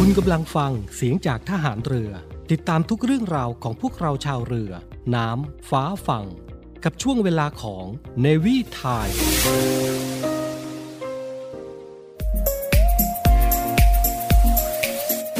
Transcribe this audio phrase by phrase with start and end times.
[0.00, 2.10] คุณกำลังฟังเสียงจากทหารเรือ
[2.50, 4.72] ติดตามทุกเรื่องราวของพวกเราชาวเรือ
[5.14, 6.26] น้ำ ฟ้าฝั่ง
[6.84, 7.84] กับช่วงเวลาของ
[8.24, 9.16] Navy Time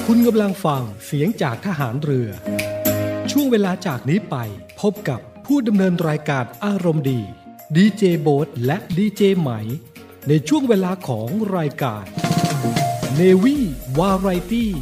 [0.07, 2.29] คุณกำลังฟังเสียงจากทหารเรือ
[3.31, 4.37] ช่วงเวลาจากนี้ไป
[4.81, 7.21] พบกับผู้ดำเนินรายการอารมณ์ดี
[7.77, 9.51] ดีเจโบ๊ทและดีเจไหม
[10.29, 12.05] ในช่วงเวลาของรายการ
[13.17, 14.77] mais oui boiro haity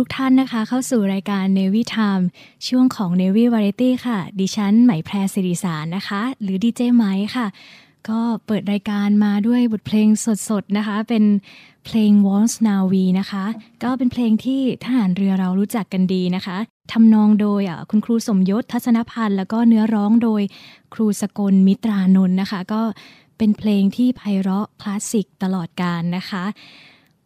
[0.00, 2.24] ทุกๆท่านนะคะ เข้าสู่รายการ Navy Time
[2.68, 7.04] ช่วงของ Navy Variety ค่ะ ดิฉันไหมแพรสิริสารนะคะ หรือดีเจไหม
[7.34, 7.46] ค่ะ
[8.08, 10.08] ก็เปิดรายการมาด้วยบทเพลง
[10.48, 11.24] สดๆนะคะ เป็น
[11.84, 13.44] เพลง Once Navi นะคะ
[13.82, 16.56] ก็เป็นเพลงที่ทหารเรือเรารู้จักกันดีนะคะ
[16.92, 20.42] ทำนองโดยคุณครูสมยศทัศนพันธ์ แล้วก็เนื้อร้องโดย
[20.94, 22.82] ครูสกลมิตรานนท์นะคะ ก็
[23.38, 26.44] เป็นเพลงที่ไพเราะคลาสสิกตลอดกาลนะคะ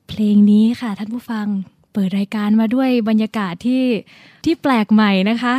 [0.09, 1.49] เพลงนี้ค่ะท่านผู้ฟัง
[1.95, 3.83] เปิดรายการมาด้วยบรรยากาศที่
[4.45, 5.55] ที่แปลกใหม่นะคะ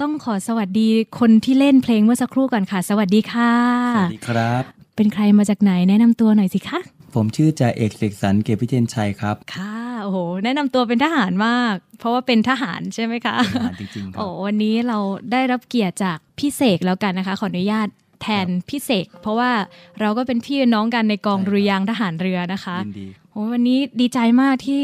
[0.00, 0.88] ต้องขอสวัสดี
[1.20, 3.52] คนที่เล่นเพลงเมื่อสักครู่ก่อนค่ะ สวัสดีค่ะ
[3.96, 4.62] สวัสดีครับ
[4.96, 6.80] เป็นใครมาจากไหนแนะนำตัวหน่อยสิคะ
[7.14, 14.98] ผมชื่อจ่าเอกเสกสรรเกียรติพิเทยนชัยครับ ค่ะ โอ้โห แนะนำตัวเป็นทหารมาก เพราะว่าเป็นทหารใช่ไหมคะเป็นทหารจริงๆครัโอ้บวันนี้เรา
[15.32, 17.88] ได้รับเกียรติจากพี่เสกแล้วกันนะคะ ขออนุญาต
[18.22, 19.50] แทนพี่เสก เพราะว่า
[20.00, 24.82] เราก็เป็นพี่เป็นน้องกันในกองใช่ครับดุริยางค์ทหารเรือนะคะ ยินดีโอ้วันนี้ดีใจมากที่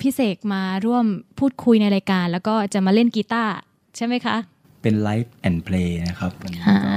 [0.00, 1.04] พี่เสกมาร่วม
[1.38, 3.52] พูดคุยในรายการ แล้วก็จะมาเล่นกีตาร์
[3.96, 4.36] ใช่ไหมคะ
[4.82, 6.94] เป็น live and play นะครับวันนี้อ่าก็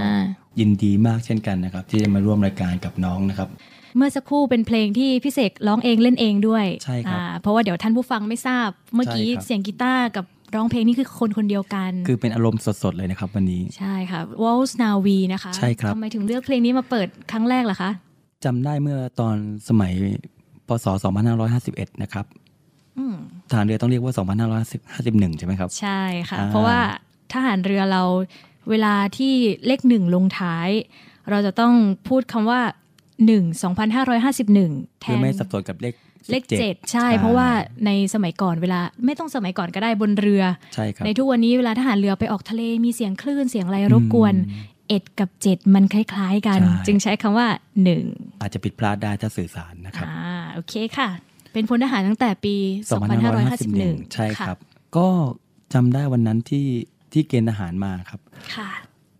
[0.59, 3.49] ยินดีมากเช่นกันนะครับ ที่จะมาร่วมรายการกับน้องนะครับ
[3.97, 17.91] เมื่อสักครู่เป็นเพลงที่พี่เสกร้องเองเล่นเองด้วยใช่ครับอ่าเพราะว่าเดี๋ยวท่านผู้ฟังไม่ทราบเมื่อกี้ใช่ครับเสียงกีตาร์กับร้องเพลงนี่คือคนคนเดียวกัน คือเป็นอารมณ์สดๆเลยนะครับวันนี้ใช่ค่ะ Waltz Navi นะคะใช่ครับทำไมถึงเลือกเพลงนี้มาเปิดครั้งแรกล่ะคะ
[18.45, 19.35] จำได้เมื่อตอน
[19.69, 19.94] สมัย
[20.67, 20.85] พศ
[21.44, 22.46] 2551 นะครับอืม
[23.49, 24.13] ทหารเรือต้องเรียกว่า
[24.75, 26.79] 2551 ใช่ไหมครับ ใช่ค่ะอ่าเพราะว่า
[27.33, 28.03] ทหารเรือเรา
[28.69, 29.33] เวลาที่
[29.65, 30.69] เลขหนึ่งลงท้าย
[31.29, 31.73] เราจะต้อง
[32.07, 32.61] พูดคำว่า
[33.25, 34.71] หนึ่งสองพันห้าร้อยห้าสิบหนึ่ง
[35.01, 35.94] แทคือนไม่สับสนกับเลข
[36.31, 37.47] เลข17เจ็ดใช่ เพราะว่า
[37.85, 40.44] ในสมัยก่อนเวลาไม่ต้องสมัยก่อนก็ได้บนเรือ
[40.75, 44.33] ใช่ครับในทุกวันนี้เวลาทหารเรือไปออกทะเลมีเสียงคลื่นเสียงอะไรรบกวน
[44.88, 47.47] เอ็ดกับเจ็ดมันคล้าย ๆ กันใช่จึงใช้คำว่า
[47.83, 48.03] หนึ่ง
[48.41, 51.09] อาจจะผิดพลาดได้ถ้าสื่อสารนะครับอ่าโอเคค่ะ
[51.57, 52.56] เป็นพลทหารตั้งแต่ปี
[53.36, 54.57] 2551 ใช่ครับ
[54.98, 55.07] ก็
[55.74, 56.68] จำได้วันนั้นที่
[57.13, 58.21] ที่เกณฑ์ทหารมาครับ
[58.56, 58.69] ค่ะ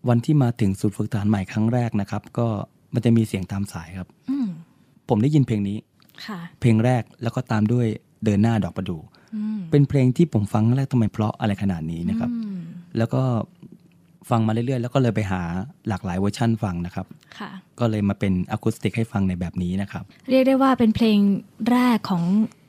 [0.08, 2.46] วันที่มาถึงศูนย์ฝึกทหารใหม่ครั้งแรกนะครับ ก็
[2.94, 4.48] มันจะมีเสียงตามสายครับอืม
[5.08, 5.78] ผมได้ยินเพลงนี้
[6.26, 7.86] ค่ะเพลงแรกแล้วก็ตามด้วย
[8.24, 8.98] เดินหน้าดอกประดู
[9.34, 12.58] อืมเป็นเพลงที่ผมฟังครั้งแรกทำไมเพราะอะไรขนาดนี้นะครับอืม
[12.98, 13.22] แล้วก็
[14.30, 15.42] ฟังมาเรื่อยๆ แล้วก็เลยไปหา
[15.88, 17.06] หลากหลายเวอร์ชั่นฟังนะครับ
[17.38, 21.18] ค่ะ ก็เลยมาเป็นอะคูสติกให้ฟังในแบบนี้นะครับ เรียกได้ว่าเป็นเพลง
[21.70, 22.24] แรกของ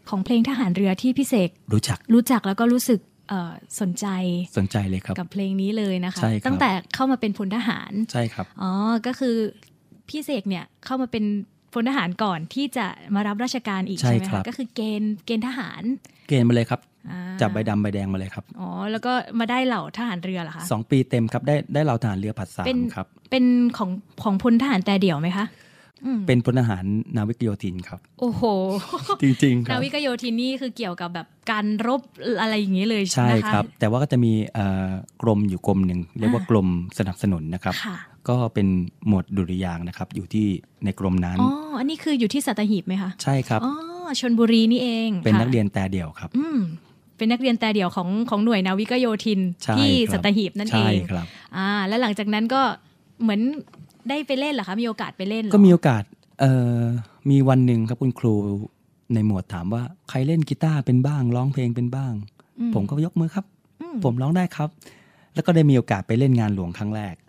[0.10, 4.06] ของเพลงทหารเรือที่พี่เสกรู้จักรู้จักแล้วก็รู้สึกเอ่อสนใจ
[4.58, 8.72] สนใจเลยครับ กับเพลงนี้เลยนะคะใช่ครับตั้งแต่เข้ามาเป็นพลทหารใช่ครับอ๋อ
[9.06, 9.36] ก็คือ
[10.10, 11.24] พี่เสกเนี่ยเข้ามาเป็น
[11.74, 12.86] พลทหารก่อนที่จะ
[13.16, 15.84] มารับราชการอีกใช่ใช่ไหมครัคะบก็คือเกณฑ์เกณฑ์ทหาร
[16.30, 16.80] เกณฑ์มาเลยครับ
[17.10, 23.46] อ่าจับใบดำใบแดงมาเลยครับอ๋อแล้วก็มาได้เหล่าทหารเรือเหรอคะสองปีเต็มครับได้ได้เหล่าทหารเรือผัดสาเป็มนครับ เป็น
[23.78, 23.90] ของ
[24.24, 25.48] ของพลทหารแต่เดี่ยวไหมคะ
[26.06, 26.86] อืมเป็นพลทหาร
[27.16, 28.44] นาวิกโยธินครับ โอ้โห
[29.22, 32.02] จริงๆครันาบวิกโยธินนี่คือเกี่ยวกับแบบการรบ
[32.42, 34.90] อะไรอย่างนี้เลยใช่นะคะครับ แต่ว่าก็จะมีเอ่อ
[35.22, 36.68] กรมอยู่กรมหนึ่งเรียกว่าอ่ากรม
[37.00, 38.68] สนับสนุนนะครับค่ะ ก็เป็น
[39.08, 40.48] หมวดดุริยางค์นะครับ อยู่ที่
[40.84, 41.50] ในกรมนั้น อ๋อ
[41.80, 43.74] อันนี้คืออยู่ที่สัตหีบไหมคะ ใช่ครับ อ๋อ
[44.20, 46.60] ชนบุรีนี่เอง เป็นค่ะนักเรียนแต่เดี่ยวครับ อืม
[47.18, 51.26] เป็นนักเรียนแต่เดี่ยวของของหน่วยนาวิกโยธินใช่ที่ครับสัตหีบนั่นเอใช่งครับ
[51.56, 52.62] อ่า แล้วหลังจากนั้นก็
[53.22, 53.42] เหมือน
[54.10, 56.04] ได้ไปเล่นเหรอคะ มีโอกาสไปเล่นเหรอก็มีโอกาส
[56.40, 56.80] เอ่อ
[57.30, 58.34] มีวันหนึ่งครับคุณครู
[59.14, 62.14] ในหมวดถามว่าใครเล่นกีตาร์เป็นบ้าง ร้องเพลงเป็นบ้าง
[62.60, 63.46] อืผมก็ยกมือครับ
[63.82, 64.70] อืผมร้องได้ครับ
[65.36, 67.14] แล้วก็ได้มีโอกาสไปเล่นงานหลวงครั้งแรก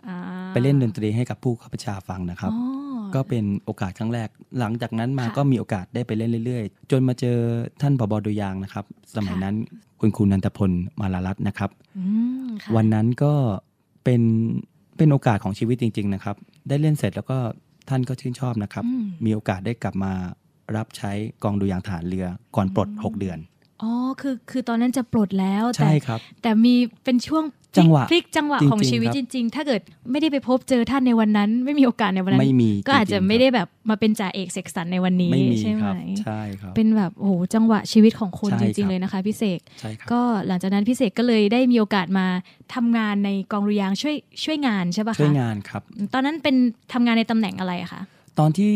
[0.53, 2.67] ไปเล่นดนตรีให้กับผู้ข้าพเจ้าฟังนะครับอ๋อ
[3.15, 7.37] ก็เป็นโอกาสครั้งแรก หลังจากนั้นมาค่ะก็มีโอกาสได้ไปเล่นเรื่อยๆ จนมาเจอ
[7.81, 9.55] ท่านผบดุยางค์นะครับ สมัยค่ะนั้น
[9.99, 12.05] คุณครูนันทพลมาลารัตน์นะครับอื
[12.45, 13.33] มค่ะวันนั้นก็
[14.03, 14.21] เป็น
[14.97, 16.35] เป็นโอกาสของชีวิตจริง ๆ นะครับ
[16.69, 17.37] ได้เล่นเสร็จแล้วก็
[17.89, 20.13] ท่านก็ชื่นชอบนะครับอืมมีโอกาสได้กลับมา
[20.75, 21.11] รับใช้
[21.43, 23.39] กองดุยางค์ฐานเรือก่อนปลด 6 เดือน
[23.81, 29.81] อ๋อคือคือตอนนั้นจะปลดแล้วแต่ใช่ครับแต่มีเป็นช่วงพลิก จังหวะพลิกจังหวะจริงๆของชีวิตครับจริง ๆ ถ้าเกิด
[30.11, 42.25] ไม่ได้ไปพบเจอท่านในวันนั้น ไม่มีโอกาสในวันนั้นไม่มีก็อาจจะริงๆไม่ได้แบบมาเป็นจ่าเอกเสกสรรในวันนี้ไม่มีใช่ไหคมรับใช่ครับเป็นแบบโอ้โหจังหวะชีวิตของคนใช่จครัริงบๆเลยนะคะพี่เสกใช่ครับก็หลังจากนั้นพี่เสกก็เลยได้มีโอกาสมา
[42.75, 45.81] ทำงานในกองรุยางค์ช่วยช่วยงานใช่ปะคะช่วยงานครับ
[46.13, 46.55] ตอนนั้นเป็น
[46.93, 48.01] ทำงานในตำแหน่งอะไรอะคะ
[48.39, 48.73] ตอนที่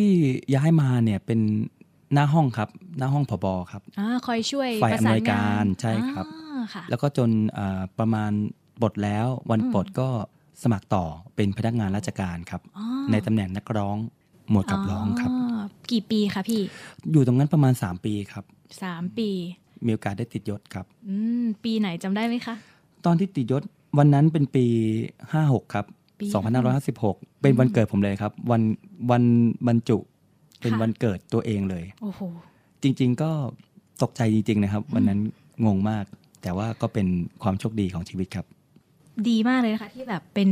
[0.56, 1.40] ย้ายมาเนี่ยเป็น
[2.14, 8.32] หน้าห้องครับ หน้าห้องผบครับอ่าคอยช่วยฝ่ายประสานอำนวยงากานรใช่ครับอ่าค่ะแล้วก็จนอ่าประมาณ
[8.82, 10.08] ปลดแล้ววันอืมปลดก็
[10.64, 11.06] สมัครต่อ
[11.36, 13.98] เป็นพนักงานราชการครับอ๋อในตำแหน่งนักร้อง
[14.50, 15.32] หมวดกับร้องครับ
[15.92, 16.62] กี่ปีคะพี่
[17.12, 18.44] อยู่ตรงนั้นประมาณ 3 ปีครับ
[18.84, 19.30] สามปี
[19.86, 22.56] มีโอกาสได้ติดยศครับอืมปีไหนจำได้ไหมคะ
[23.06, 23.64] ตอนที่ติดยศ
[23.98, 24.66] วันนั้นเป็นปี
[25.20, 25.86] 56 ครับ
[26.20, 26.26] ปี
[26.84, 28.62] 2556 เป็นวันเกิดผมเลยครับ วัน
[29.12, 29.24] วัน
[29.68, 29.98] บรรจุ
[30.62, 32.22] เป็นค่ะวันเกิดตัวเองเลย โอ้โห
[32.84, 33.32] จริง ๆ ก็
[34.04, 35.20] ตกใจจริง ๆ นะครับ วันนั้น
[35.66, 36.06] งงมาก
[36.42, 37.08] แต่ว่าก็เป็น
[37.44, 38.46] ความโชคดีของชีวิตครับ
[39.30, 40.50] ดีมากเลยนะคะที่แบบเป็น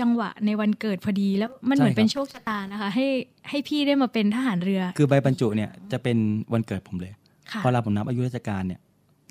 [0.00, 3.06] จังหวะในวันเกิดพอดีแล้วมันใช่เหมือนเป็นครับโชคชะตานะคะ ให้
[3.48, 6.16] ให้พี่ได้มาเป็นทหารเรือ คือใบบรรจุเนี่ยจะเป็น
[6.52, 7.12] วันเกิดผมเลย
[7.52, 8.80] ค่ะพอเราผมนับอายุราชการเนี่ย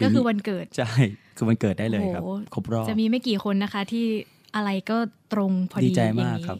[0.04, 0.92] ก็คือปีวันเกิดใช่
[1.38, 4.06] คือวันเกิดได้เลยครับโอ้โหครบรอบจะมีไม่กี่คนนะคะ ที่
[4.56, 4.98] อะไรก็
[5.34, 6.58] ตรงพอดีดีใจอย่ามากงนี้ครับ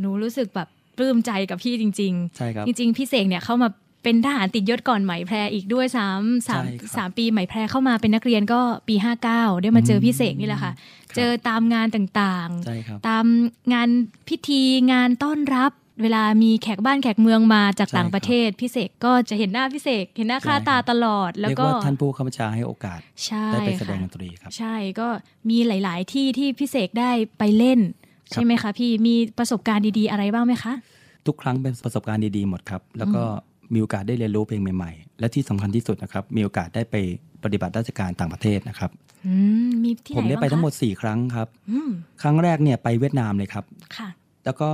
[0.00, 3.68] หนูรู้สึกแบบปลื้มใจกับพี่จริงใช่ครับๆจริง ๆ พี่เสกเนี่ยเข้ามา
[4.04, 8.94] เป็นทหารติดยศก่อนไหมแพรอีกด้วยสามสามใช่ครับสามปีไหมแพรเข้ามาเป็นนักเรียนก็ปี
[9.28, 13.24] 59ได้มาเจอพี่เสกนี่แหละค่ะครับเจอตามงานต่างใช่ครับๆตาม
[13.72, 13.88] งาน
[14.28, 25.08] พิธีงานต้อนรับเวลามีแขกบ้านแขกเมืองมาจากใช่ต่างประเทศพี่เสกก็จะเห็นหน้าพี่เสกเห็นหน้าค่าใช่ตาครับตลอด แล้วเรียกก็ว่าท่านผู้ข้าบัญชาให้โอกาสใช่ได้ไปแสดงค่ะดนตรีครับ ใช่ก็
[25.50, 27.80] มีหลาย ๆ ที่ที่พี่เสกได้ไปเล่น
[28.32, 30.72] ครับใช่ไหมคะพี่มีประสบการณ์ดีๆอะไรบ้างไหมคะ
[31.26, 33.22] ทุกครั้งเป็นประสบการณ์ดีๆหมดครับ แล้วก็
[33.72, 36.96] มีโอกาสได้เรียนรู้เพลงใหม่ๆ และที่สำคัญที่สุดนะครับมีโอกาสได้ไป
[37.44, 38.90] ปฏิบัติราชการต่างประเทศนะครับ
[39.26, 39.34] อื
[39.68, 41.90] มมีที่ไหนผมได้ไปบ้างคะทั้งหมด 4 ครั้งครับอืม
[42.22, 43.64] ครั้งแรกเนี่ยไปเวียดนามเลยครับ
[43.96, 44.08] ค่ะ
[44.44, 44.70] แล้วก็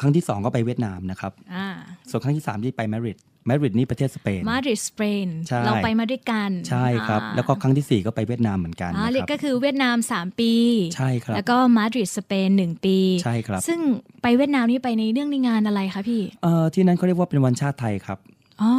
[0.00, 1.66] ครั้งที่ 2 ก็ไปเวียดนามนะครับอ่า
[2.10, 10.52] ส่วนครั้งที่ 3 ที่ไปมาดริด มาดริดนี่ประเทศสเปนมาดริดสเปนใช่เราไปมาด้วยกัน ใช่ครับอ่าแล้วก็ครั้งทีสี่ 4 ก็ไปเวียดนามเหมือนกันอ่านะเรียคกรับก็คือเวียดนาม 3 ปี
[10.96, 13.80] ใช่ครับ แล้วก็มาดริดสเปนหนึ่งปี ใช่ครับ ซึ่ง
[14.22, 18.18] ไปเวียดนามนี่ไปในเรื่องในงานอะไรคะพี่เอ่อที่นั้นเขาเรียกว่าเป็นวันชาติไทยครับ
[18.62, 18.72] อ๋อ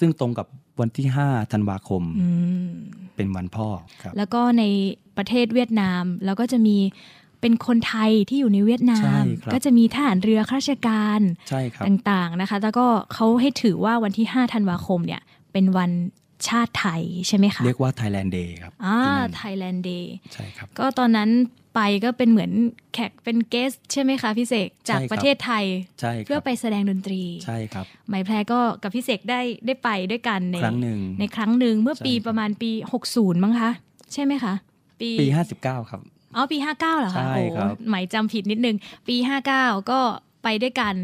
[0.00, 0.46] ซึ่งตรงกับ
[0.80, 2.28] วันที่ 5 ธันวาคมอื
[2.66, 2.70] ม
[3.16, 3.68] เป็นวันพ่อ
[4.02, 4.64] ครับ แล้วก็ใน
[5.16, 6.76] ประเทศเวียดนาม แล้วก็จะมี
[7.40, 15.90] เป็นคนไทยที่อยู่ในเวียดนาใช่มครับก็จะมีทหารเรือข้าราชการใช่ครับต่างๆนะคะ แล้วก็เขาให้ถือว่าวันที่ 5 ธันวาคมเนี่ยเป็นวัน
[16.48, 21.30] ชาติไทยใช่ไหมคะเรียกว่า Thailand Day ครับอ่าที่นั่น Thailand Day ใช่ครับก็ตอนนั้น
[21.74, 22.50] ไปก็เป็นเหมือน
[22.94, 25.64] แขกเป็นเกสใช่ไหมคะพี่เสกจากใช่ครับประเทศไทย
[26.00, 32.70] ใช่คเพื่อรับไปแสดงดนตรีใช่ครับไหมแพรก็กับพี่เสกได้ได้ไปด้วยกันในครั้งหนึ่งในครั้งหนึ่งเมื่อใช่ปีครับประมาณปี
[33.08, 33.70] 60 มั้งคะ
[34.12, 34.54] ใช่ไหมคะ
[35.00, 35.26] ปีปี
[35.58, 36.00] 59 ครับ
[36.38, 38.76] อ๋อปี 59เหรอคะใช่โอ้ครับไหมจำผิดนิดนึง
[39.08, 39.16] ปี
[39.52, 40.00] 59 ก็
[40.42, 40.94] ไปด้วยกัน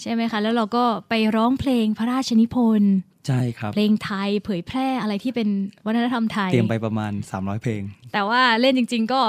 [0.00, 2.94] ใช่ไหมคะ แล้วเราก็ไปร้องเพลงพระราชนิพนธ์
[3.26, 5.48] ใช่ครับ เพลงไทยเผยแพร่อะไรที่เป็น
[5.86, 9.20] วัฒนธรรมไทย เตรียมไปประมาณ 300 เพลง แต่ว่าเล่นจริง ๆ ก็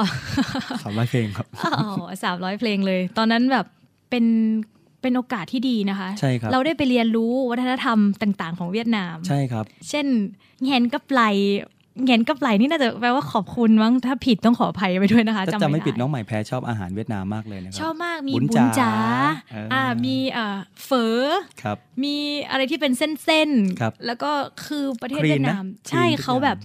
[0.51, 3.65] 300 เพลงครับอ๋อสามร้อยเพลงเลย ตอนนั้นแบบ
[4.09, 4.25] เป็น
[5.01, 10.05] เป็นโอกาสที่ดีนะคะ ใช่ครับ เราได้ไปเรียนรู้วัฒนธรรมต่าง ๆ ของเวียดนาม ใช่ครับ เช่น
[10.63, 11.23] แงนกับไหล
[12.05, 18.93] แงนกับไหลนี่น่าจะแปลว่าขอบคุณมั้งถ้าผิดต้องขออภัยไปด้วยนะคะถ้าจำไม่ผิดด้น้องใหม่แพ้ชอบอาหารเวียดนามมากเลยนะครัชอบมากมีบุญบุญจ๋าจ๋า
[19.51, 21.21] เอออ่อ่ามีเอ่อเฝอ
[21.61, 22.15] ครับมี
[22.49, 24.31] อะไรที่เป็นเส้นครับๆแล้วก็
[24.65, 26.57] คือประเทศคลีนเวียดนามนะใช่คลีนทุกเขาอย่างแบบ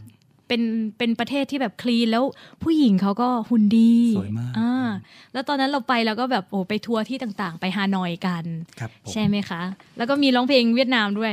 [0.49, 0.62] เป็น
[0.99, 2.25] เป็นประเทศที่แบบคลีนแล้ว
[2.62, 4.88] ผู้หญิงเขาก็หุ่นดีสวยมากอ่า
[5.32, 8.44] แล้วตอนนั้นเราไปแล้วก็แบบโอ้ไปทัวร์ที่ต่างๆ ไปฮานอยกัน
[8.80, 9.62] ครับผมใช่ไหมคะ
[9.97, 11.32] แล้วก็มีร้องเพลงเวียดนามด้วย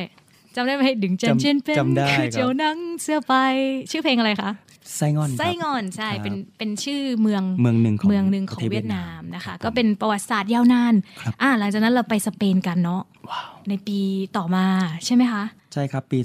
[0.55, 3.33] จำได้ไหมดึงเจนจำเจนเป็นจำได้คือครับเจียวนังเสื้อไป
[3.91, 4.51] ชื่อเพลงอะไรคะ
[4.97, 13.99] ไส้งอนครับไส้งอนใช่ครับเป็นเป็นชื่อเมืองเมืองหนึ่งของเมืองหนึ่งของประทศเวียดนามนะคะรับก็เป็นประวัติศาสตร์ยาวนานครับอ่าหลังจากนั้นเราไปสเปนกันเนาะว้าวในปี
[14.37, 14.65] ต่อมา
[15.05, 15.43] ใช่ไหมคะ
[15.73, 16.19] ใช่ครับปี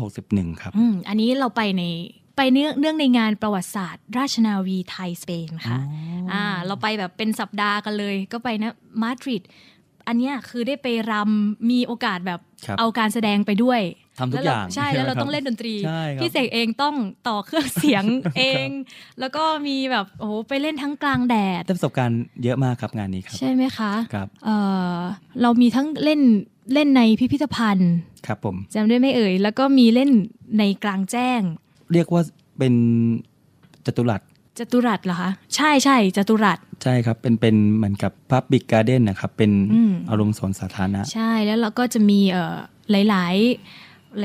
[0.00, 1.82] 2561 ครับอืมอันนี้เราไปใน
[2.36, 5.78] ไปเนื่องเนื่องในงานประวัติศาสตร์ ราชนาวีไทยสเปนค่ะ
[6.32, 9.42] อ่าเราไปแบบเป็นสัปดาห์กันเลย ก็ไปนะมาดริด
[10.08, 12.45] อันเนี้ยคือได้ไปรำมีโอกาสแบบครับ
[12.78, 13.80] เอาการแสดงไปด้วย
[14.18, 16.94] ทำทุกแล้วเรอย่างใช่แล้วเราใช่ไหมครับต้องเล่นดนตรีใช่ครับพี่เสกเองต้อง
[17.28, 18.04] ต่อเครื่องเสียง
[18.38, 18.68] เอง
[19.20, 24.50] แล้วก็มีแบบโอ้โหไปเล่นทั้งกลางแดดได้ประสบการณ์เยอะมากครับงานนี้ครับใช่ไหมคะครับเอ
[24.96, 24.98] อ
[25.42, 26.20] เรามีทั้งเล่น
[26.74, 27.92] เล่นในพิพิธภัณฑ์
[28.26, 30.10] ครับผมจำได้ไหมเอ่ย แล้วก็มีเล่น
[30.58, 31.40] ในกลางแจ้ง
[31.92, 32.22] เรียกว่า
[32.58, 32.74] เป็น
[33.86, 34.22] จตุรัส
[34.58, 42.56] จตุรัสเหรอคะใช่ใช่จตุรัสใช่ครับเป็นเป็นเหมือนกับ Public Garden นะครับ เป็นอืมอารมณ์สวนสาธารณะ ใช่แล้วเราก็จะมีเอ่อ
[42.90, 43.36] หลาย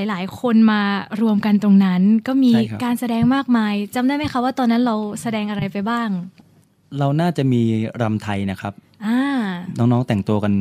[0.06, 0.82] ๆ หลาย ๆ คนมา
[1.22, 6.10] รวมกันตรงนั้น ก็มีใช่ครับการแสดงมากมายจำได้ไหมคะว่าตอนนั้นเราแสดงอะไรไปบ้าง
[7.00, 7.62] เราน่าจะมี
[8.02, 8.74] รำไทยนะครับ
[9.06, 9.20] อ่า
[9.78, 10.54] น้อง ๆ แต่งตัวกัน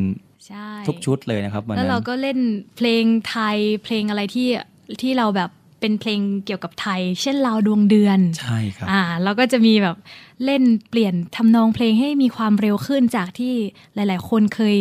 [0.47, 2.39] ใช่ทุกชุดเลยนะครับวันแล้วนั้นเราก็เล่น
[2.77, 4.49] เพลงไทยเพลงอะไรที่
[5.03, 5.51] ที่เราแบบ
[5.81, 9.97] เป็นเพลงเกี่ยวกับไทย เช่นลาวดวงเดือนใช่ครับอ่าเราก็จะมีแบบ
[10.45, 13.55] เล่นเปลี่ยนทำนองเพลงให้มีความเร็วขึ้นจากที่
[13.95, 14.77] หลาย ๆ คนเคย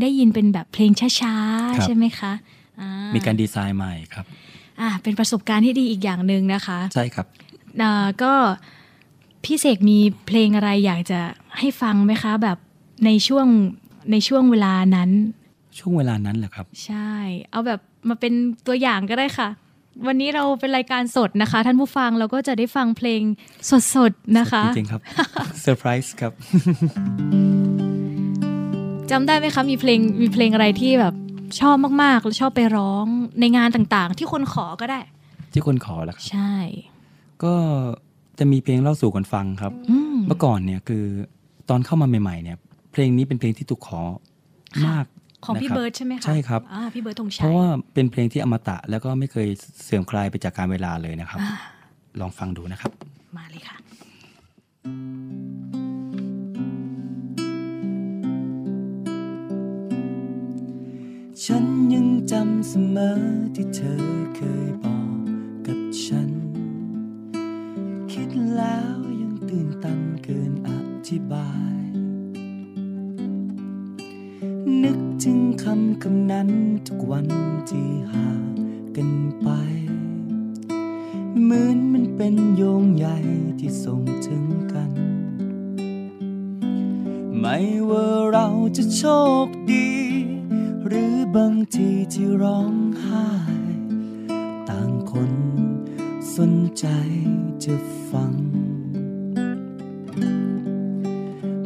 [0.00, 1.36] ได้ยินเป็นแบบเพลงช้า
[1.78, 2.32] ครับๆใช่ไหมคะ
[2.80, 4.26] อ่ามีการดีไซน์ใหม่ครับ
[4.80, 7.26] อ่าเป็นประสบการณ์ที่ดีอีกอย่างหนึ่งนะคะ ใช่ครับ
[7.82, 8.32] อ่าก็
[9.44, 11.20] พี่เสกมีเพลงอะไรอยากจะ
[11.58, 12.58] ให้ฟังไหมคะ แบบ
[13.04, 13.46] ในช่วง
[14.12, 15.10] ในช่วงเวลานั้น
[15.78, 17.12] ช่วงเวลานั้นแหละครับ ใช่
[17.50, 18.32] เอาแบบมาเป็น
[18.66, 19.48] ตัวอย่างก็ได้ค่ะ
[20.06, 23.22] วันนี้เราเป็นรายการสดนะคะ ท่านผู้ฟังเราก็จะได้ฟังเพลง
[23.94, 25.00] สดๆนะคะ จริงๆครับ
[25.62, 26.32] เซอร์ไพรส์ครับ
[29.10, 31.14] จำได้ไหมคะมีเพลงมีเพลงอะไรที่แบบ
[31.60, 33.06] ชอบมากๆแล้วชอบไปร้อง
[33.40, 35.00] ในงานต่างๆ ที่คนขอก็ได้
[35.52, 36.54] ที่คนขอแล้วครับใช่
[37.44, 37.54] ก็
[38.38, 41.04] จะมีเพลงเล่าสู่กันฟังครับอืมเมื่อก่อนเนี่ยคือ
[41.68, 42.58] ตอนเข้ามาใหม่ๆเนี่ย
[42.92, 44.02] เพลงนี้เป็นเพลงที่ถูกขอ
[44.86, 45.04] มาก
[45.46, 49.48] ของพี่นะคเบิร์ดใช่ไหมคะใช่ครับอ่าพี่เบิร์ดธงเพชัยราะว่าเป็นเพลงที่อมตะแล้วก็ไม่เคย
[49.84, 51.54] เสื่อมคลายไปจากการเวลาเลยนะครับอ่า
[52.20, 52.92] ลองฟังดูนะครับ
[53.36, 53.76] มาเลยค่ะ
[61.44, 63.18] ฉันยังจำเสมอ
[63.56, 63.96] ที่เธอ
[64.36, 65.18] เคยบอก
[65.66, 66.30] กับฉัน
[68.12, 70.70] คิดแล้วยังตื่นตันเกินอ
[71.08, 71.53] ธิบาย
[75.28, 76.48] ถึงคำคำนึก
[76.86, 78.44] ถึงที่ห่าง
[78.96, 79.10] กัน
[79.42, 79.48] ไป
[81.42, 83.06] เหมือนมันเป็นโยงใย
[83.58, 84.90] ที่ส่งถึงกัน
[87.38, 89.02] ไม่ว่าเราจะโช
[89.44, 89.90] คดี
[90.86, 93.26] หรือบางทีที่ร้องไห้
[94.68, 95.32] ต่างคน
[96.36, 96.86] สนใจ
[97.64, 97.74] จะ
[98.10, 98.32] ฟัง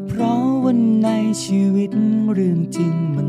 [0.09, 1.09] เพราะวันใน
[1.45, 1.91] ชีวิต
[2.33, 3.23] เรื่องจริงมั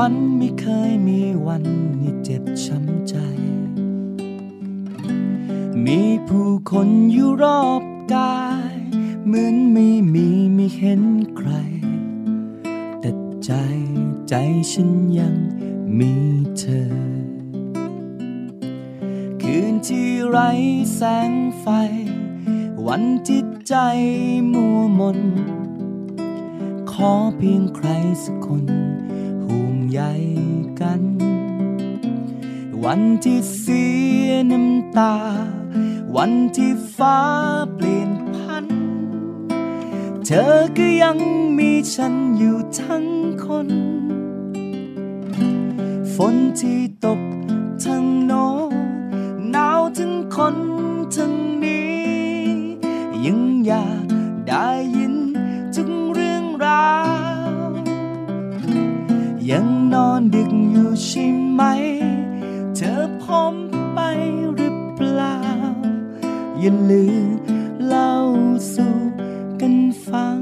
[0.00, 1.64] ฝันไม่เคยมีวัน
[1.98, 3.14] ให้เจ็บช้ำใจ
[5.84, 7.82] มีผู้คนอยู่รอบ
[8.14, 8.76] กาย
[9.26, 11.02] เหมือนไม่มีไม่เห็น
[11.36, 11.50] ใคร
[13.00, 13.10] แต่
[13.44, 13.52] ใจ
[14.28, 14.34] ใจ
[14.70, 15.36] ฉันยัง
[15.98, 16.12] มี
[16.58, 16.88] เธอ
[19.42, 20.50] คืนที่ไร้
[20.94, 21.00] แส
[21.30, 21.66] งไฟ
[22.86, 23.74] วันที่ใจ
[24.52, 25.18] มัวมน
[26.90, 27.88] ขอเพียงใคร
[28.24, 28.64] สักคน
[29.96, 30.02] ใย
[30.80, 31.02] กัน
[32.84, 33.84] วันที่เสี
[34.26, 35.14] ยน้ำตา
[36.16, 37.20] วันที่ฟ้า
[37.74, 38.66] เปลี่ยนพัน
[40.24, 41.18] เธอก็ยัง
[41.58, 43.06] มีฉันอยู่ทั้ง
[43.44, 43.68] คน
[46.14, 47.20] ฝนที่ตก
[47.84, 48.72] ทั้งโน้น
[49.50, 50.56] หนาวถึงคน
[60.34, 61.62] ดึกอยู่ใช่ไหม
[62.76, 62.92] เธอ
[63.22, 63.54] พร้อม
[63.94, 63.98] ไป
[64.54, 65.38] หรือเปล่า
[66.60, 67.28] อย่าลืม
[67.86, 68.12] เล่า
[68.72, 68.94] สู่
[69.60, 70.40] กันฟัง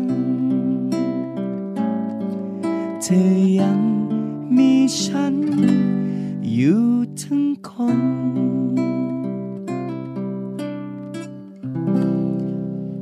[3.03, 3.81] เธอยัง
[4.57, 4.73] มี
[5.03, 5.37] ฉัน
[6.55, 6.85] อยู่
[7.23, 8.01] ทั้งคน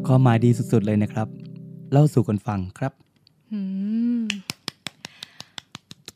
[0.06, 1.28] ความหมายดีสุดๆเลยนะครับ
[1.92, 2.92] เล่าสู่กันฟังครับ
[3.52, 3.58] อื
[4.18, 4.22] ม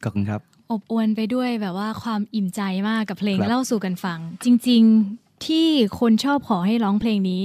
[0.03, 4.83] ขอบคุณครับ อบอวลไปด้วยแบบว่าความอิ่มใจมากกับเพลงครับเล่าสู่กันฟัง จริง
[5.15, 5.69] ๆ ที่
[6.01, 7.43] คนชอบขอให้ร้องเพลงนี้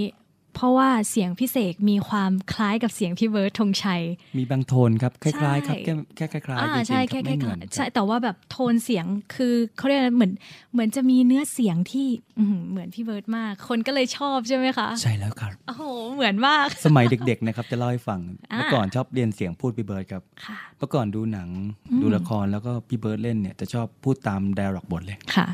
[0.55, 4.01] เพราะว่าเสียงพี่เสกมีความคล้ายกับเสียงพี่เบิร์ดธงชัย
[4.37, 10.33] มีบางโทนครับคล้ายๆครับใช่แค่แค่คล้ายๆอ่าจริงๆใช่รับแค่ไม่แค่เหมือนใช่แต่ว่าแบบโทนเสียงคือเขาเรียกอะไรเหมือน
[10.73, 12.07] เหมือนจะมีเนื้อเสียงที่
[12.39, 15.83] อื้อหือเหมือนพี่เบิร์ดมาก คนก็เลยชอบใช่ไหมคะใช่แล้วครับโอ้โห
[16.13, 18.19] เหมือนมาก สมัยเด็กๆนะครับจะเล่าให้ฟัง
[18.53, 21.49] อ่าเมื่อก่อนชอบเลียนเสียงพูดพี่เบิร์ดครับค่ะเมื่อก่อนดูหนัง
[21.91, 25.47] อืมดูละครแล้วก็พี่เบิร์ดเล่นเนี่ยจะชอบพูดตาม dialogue บทเลยค่ะ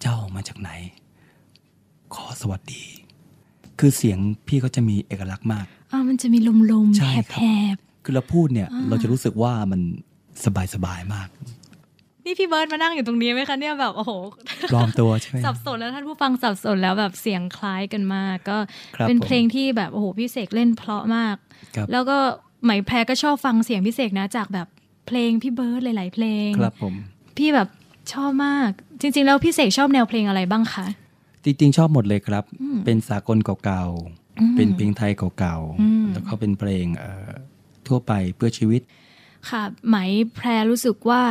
[0.00, 0.70] เจ้ามาจากไหน
[2.14, 2.84] ขอสวัสดี
[3.80, 6.38] คือเสียงพี่เขาจะมีเอกลักษณ์มากอ่ามันจะมี
[6.72, 7.36] ลมใช่ๆครับแผ
[7.74, 9.80] บคือเราพูดเนี่ยอ่าเราจะรู้สึกว่ามัน
[10.74, 14.12] สบายๆมากๆนี่พี่เบิร์ดมานั่งอยู่ตรงนี้ไหมคะเนี่ยแบบโอ้โห
[14.72, 18.58] ปลอมตัวใช่ไหมสับสนแล้วท่านผู้ฟังสับสนแล้วแบบเสียงคล้ายกันมาก ก็
[18.96, 21.36] ครับเป็นผมเพลงที่แบบโอ้โหพี่เสกเล่นเพราะมาก
[21.76, 22.18] ครับแล้วก็
[22.62, 24.66] ไหมแพรก็ชอบฟังเสียงพี่เสกนะจากแบบ
[25.06, 26.94] เพลงพี่เบิร์ดหลาย ๆ เพลงครับผม
[27.38, 27.68] พี่แบบ
[28.12, 30.86] ชอบมากจริง ๆ แล้วพี่เสกชอบแนวเพลงอะไรบ้างคะ
[31.44, 33.84] จริงๆ ชอบหมดเลยครับอืมเป็นสากลเก่า
[34.40, 37.30] อืมๆเป็นเพลงไทยเก่าอืมๆแล้วก็เป็นเพลงเอ่อ
[37.88, 38.82] ทั่วไปเพื่อชีวิต
[39.48, 39.96] ค่ะ ไหม
[40.34, 41.22] แพรรู้สึกว่า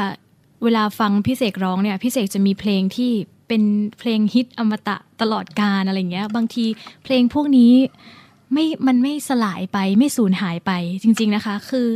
[0.64, 3.12] เวลาฟังพี่เสกร้องเนี่ยพี่เสกจะมีเพลงที่
[3.48, 3.64] เป็น
[4.00, 6.66] เพลงฮิตอมตะตลอดกาลอะไรเงี้ย บางที
[7.04, 7.74] เพลงพวกนี้
[8.54, 10.72] ไม่มันไม่สลายไปไม่สูญหายไป
[11.04, 11.88] จริง ๆนะคะ คือ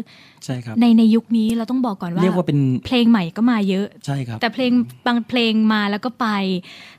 [0.46, 4.72] ใช่ครับในในยุคนี้เราต้องบอกก่อนว่าเรียกว่าเป็นเพลงใหม่ก็มาเยอะใช่ครับ แต่เพลง
[5.08, 6.28] บางเพลงมาแล้วก็ไป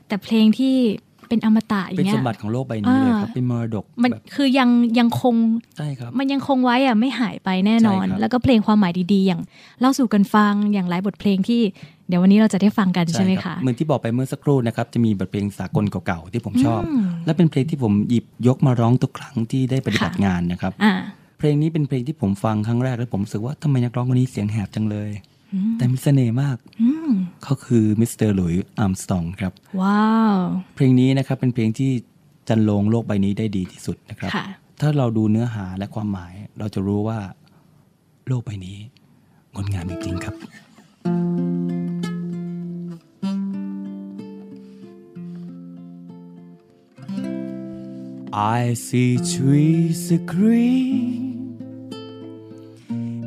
[0.07, 0.75] แต่เพลงที่
[1.29, 5.35] เป็นอมตะอเป็นย่างเงี้สยมบัติของโลกใบนี้เลยครับอ่าเป็นมรดกมันแบบคือยังยังคง
[5.77, 9.41] ใช่ครับมันยังคงไว้อะไม่หายไปแน่นอนใช่ครับแล้วก็เพลงความหมายดีๆ อย่าง
[9.79, 11.61] เล่าสู่กันฟังอย่างหลายบทเพลงที่
[12.07, 20.93] เดี๋ยววันนี้เราจะได้ฟังกันใช่ไหมรัคะบเหมือนที่บอกไปเมื่อสักครู่นะครับจะมีบทเพลงสากลเก่าๆที่ผมชอบอืมและเป็นเพลงที่ผมหยิบยกมาร้องทุกครั้งที่ได้ปฏิบัติค่ะงานนะครับอ่า
[21.37, 25.09] เพลงนี้เป็นเพลงที่ผมฟังครั้งแรกแล้วผมรู้สึกว่าทำไมนักร้องคนนี้เสียงแหบจังเลย
[25.53, 26.57] อืมแต่มีเสน่ห์มาก
[27.39, 30.01] อืมเขาคือมิสเตอร์หลุยส์อาร์มสตรองครับ ว้า
[30.35, 30.37] ว
[30.75, 31.91] เพลงนี้นะครับเป็นเพลงที่
[32.47, 34.45] จรรโลงโลกใบนี้ได้ดีที่สุดนะครับค่ะ
[34.81, 37.19] ถ้าเราดูเนื้อหาและความหมายเราจะรู้ว่า
[38.27, 38.77] โลกใบนี้
[39.53, 40.35] งดงามจริงๆครับ
[48.57, 51.33] I see trees of green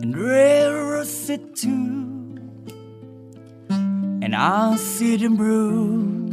[0.03, 2.12] and railroads too,
[4.23, 6.31] and I'll sit and bloom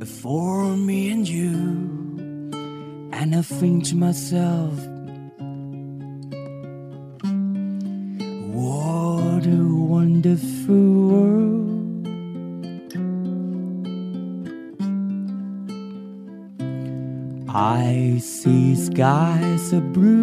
[0.00, 1.54] before me and you.
[3.12, 4.74] And I think to myself,
[8.52, 10.74] what a wonderful
[11.10, 12.08] world.
[17.48, 20.17] I see skies of blue,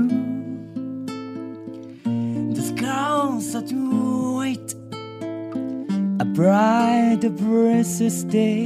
[7.76, 8.64] precious day.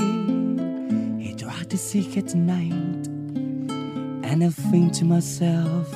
[1.17, 3.07] He tried to seek at night,
[4.29, 5.91] and I think to myself,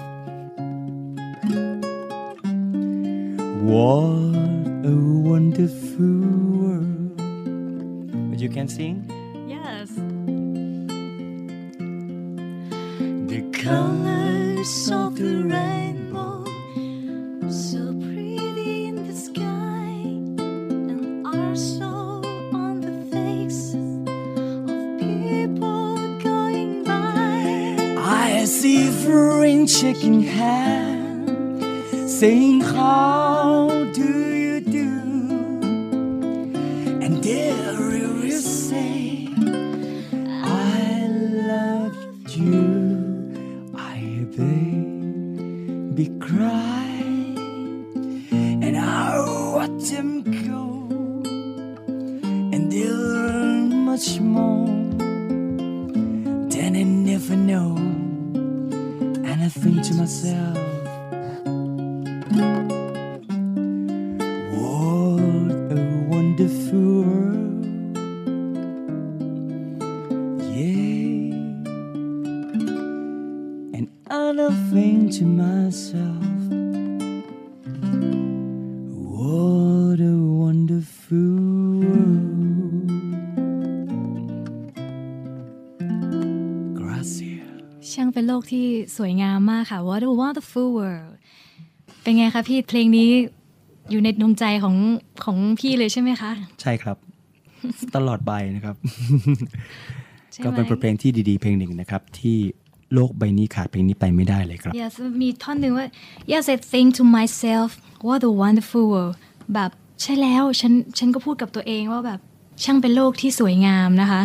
[32.23, 32.53] sem
[87.93, 88.65] ช่างเป็นโลกที่
[88.97, 91.13] สวยงามมากค่ะ What a wonderful world
[92.01, 93.10] เป็นไงคะพี่เพลงนี้
[93.91, 94.75] อยู่ในดวงใจของ
[95.23, 96.97] ของพี่เลยใช่ไหมคะ ใช่ครับ
[97.95, 98.75] ตลอดไปนะครับ
[100.32, 102.38] ใช่ไหมก็เป็นบทเพลงที่ดีๆ เพลงหนึ่งนะครับ ที่
[102.93, 105.88] โลกใบนี้ขาดเพลงนี้ไปไม่ได้เลยครับ Yes มีท่อนหนึ่งว่า
[106.32, 107.69] Yes I think to myself
[108.08, 109.15] what a wonderful world
[109.53, 112.19] แบบใช่แล้วฉันฉันก็พูดกับตัวเองว่าแบบ
[112.63, 114.21] ช่างเป็นโลกที่สวยงามนะคะ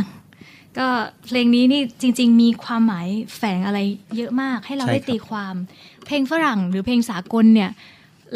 [0.79, 0.89] ก็
[1.27, 3.79] เพลงนี้นี่จริง ๆ มีความหมายแฝงอะไร
[4.17, 5.55] เยอะมากให้เราใช่ได้ครับตีความ
[6.07, 7.71] เพลงฝรั่งหรือเพลงสากลเนี่ย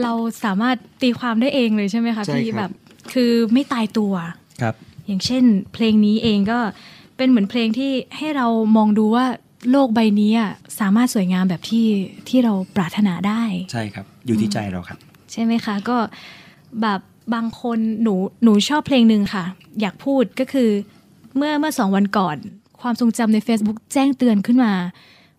[0.02, 0.12] เรา
[0.44, 2.70] สามารถตีความได้เองเลยใช่ไหมคะพี่แบบ
[3.12, 4.14] คือไม่ตายตัว
[4.62, 4.74] ครับ
[5.06, 6.58] อย่างเช่น เพลงนี้เองก็
[7.16, 9.26] เป็นเหมือนเพลงที่ให้เรามองดูว่า
[9.70, 11.86] โลกใบนี้อะสามารถสวยงามแบบที่
[12.28, 13.42] ที่เราปรารถนาได้
[13.72, 14.98] ใช่ครับ อยู่ที่ใจเราครับ
[15.32, 15.98] ใช่ไหมคะ ก็
[16.82, 17.00] แบบ
[17.34, 18.14] บางคนหนู
[18.44, 19.44] หนูชอบเพลงหนึ่งค่ะ
[19.80, 20.70] อยากพูดก็คือ
[21.36, 22.36] เมื่อเมื่อสองวันก่อน
[22.80, 24.72] ความทรงจำใน Facebook แจ้งเตือนขึ้นมา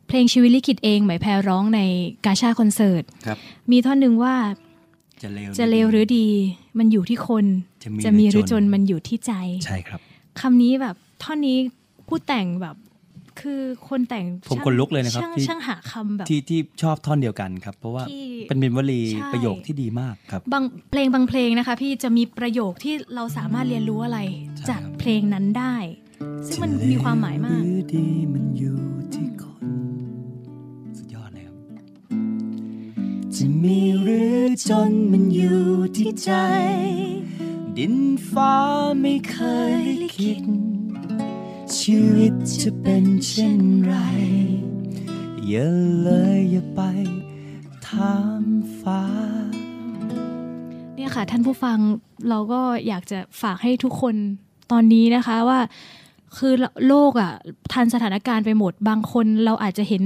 [0.08, 1.82] เพลงชีวิตลิขิตเองหมายแพรร้องใน
[2.26, 3.38] กาชาดคอนเสิร์ตครับ
[3.72, 4.36] มีท่อนหนึ่งว่า
[5.24, 6.28] จะเลวจะเลวหรือดี
[6.78, 7.46] มันอยู่ที่คน
[7.84, 9.34] จะมีจะมีหหรืรืออจจนนมันอยู่ที่ใจ
[9.66, 10.00] ใช่ครับ
[10.42, 11.58] คำนี้แบบท่อนนี้
[12.08, 12.76] ผู้แต่งแบบ
[13.42, 24.20] คือคนแต่งผมช่างขนลุกเลยนะครับช่างที่ช่างหาคำแบบที่ที่ชอบท่อนเดียวกันครับ เพราะว่าที่เป็นเป็นวลีใช่ประโยคที่ดีมากครับบางเพลงบางเพลงนะคะ พี่จะมีประโยคที่เราสามารถเรียนรู้อะไร
[24.58, 25.76] ใช่จากครับเพลงนั้นได้
[26.48, 28.80] ซึ่งมันมีความหมายมากจะเลวหรือดีมันอยู่
[29.14, 29.68] ที่คน
[30.98, 31.58] สุดยอดเลยครับ
[33.36, 35.62] จะมีหรือจนมันอยู่
[35.98, 36.30] ที่ใจ
[37.78, 37.98] ดิน
[38.32, 38.56] ฟ้า
[39.02, 39.36] ไม่เค
[39.80, 40.44] ยลิขิต
[41.82, 43.94] ชีวิตจะเป็นเช่นไร
[45.48, 45.68] อย่า
[46.02, 46.82] เลยอย่าไป
[47.88, 48.44] ถาม
[48.82, 49.04] ฟ้า
[50.96, 51.78] เนี่ยค่ะท่านผู้ฟัง
[52.30, 54.16] เราก็อยากจะฝากให้ทุกคน
[54.72, 55.60] ตอนนี้นะคะว่า
[56.38, 56.54] คือ
[56.88, 57.32] โลกอะ
[57.74, 60.04] ทันสถานการณ์ไปหมดบางคนเราอาจจะเห็น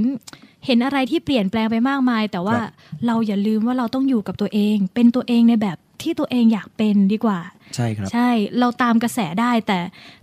[0.65, 2.71] เห็นอะไรที่เปลี่ยนแปลงไปมากมาย แต่ว่าครับ
[3.07, 7.39] เราอย่าลืมว่าเราต้องอยู่กับตัวเอง เป็นตัวเองในแบบ ที่ตัวเองอยากเป็นดีกว่า
[7.75, 8.29] ใช่ครับใช่
[8.59, 9.79] เราตามกระแสได้แต่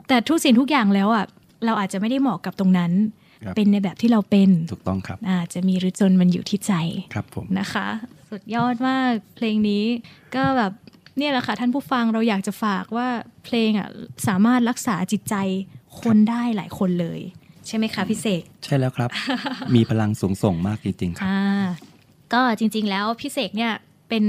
[0.09, 1.25] แต่ทุกสิ่งทุกอย่างแล้วอะ
[1.65, 2.93] เราอาจจะไม่ได้เหมาะกับตรงนั้น
[3.45, 6.73] ครับเป็นในแบบที่เราเป็นถูกต้องครับอาจจะมีหรือจนมันอยู่ที่ใจ
[7.15, 7.87] ครับผมนะคะ
[8.31, 9.85] สุดยอดมากเพลงนี้
[10.35, 10.73] ก็แบบ
[11.19, 13.09] เนี่ยแหละค่ะท่านผู้ฟังเราอยากจะฝากว่า
[13.45, 13.89] เพลงอะ
[14.29, 15.35] สามารถรักษาจิตใจ
[16.01, 17.21] คนได้หลายคนเลย
[17.67, 19.11] ใช่ไหมคะพี่เสกใช่แล้วครับ
[19.75, 21.41] มีพลังสูงส่งมากจริงๆครับอ่า
[22.33, 23.73] ก็จริง ๆ แล้วพี่เสกเนี่ย
[24.09, 24.25] เป็น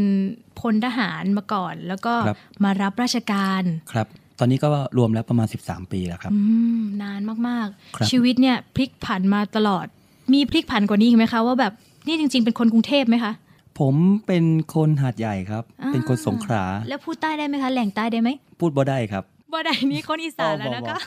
[0.60, 4.08] พลทหารมาก่อน แล้วก็ครับมารับราชการครับ
[4.40, 6.40] ตอนนี้ก็รวมแล้วประมาณ 13 ปีแล้วครับอื
[6.80, 9.86] มนานมากครับๆชีวิตเนี่ยพลิกผันมาตลอด
[10.34, 11.74] มีพลิกผันกว่านี้อีกไหมคะ ว่าแบบ
[12.08, 13.34] นี่จริง ๆ เป็นคนกรุงเทพไหมคะ
[13.80, 13.96] ผม
[14.28, 14.44] เป็น
[14.76, 21.00] คนหาดใหญ่ครับอ่าเป็นคนสงขลาแล้วพูดใต้ได้ไหมคะ แหล่งใต้ได้ไหม พูดบ่ได้ครับบ่ได้นี่คนอีสานแล้วนะคะ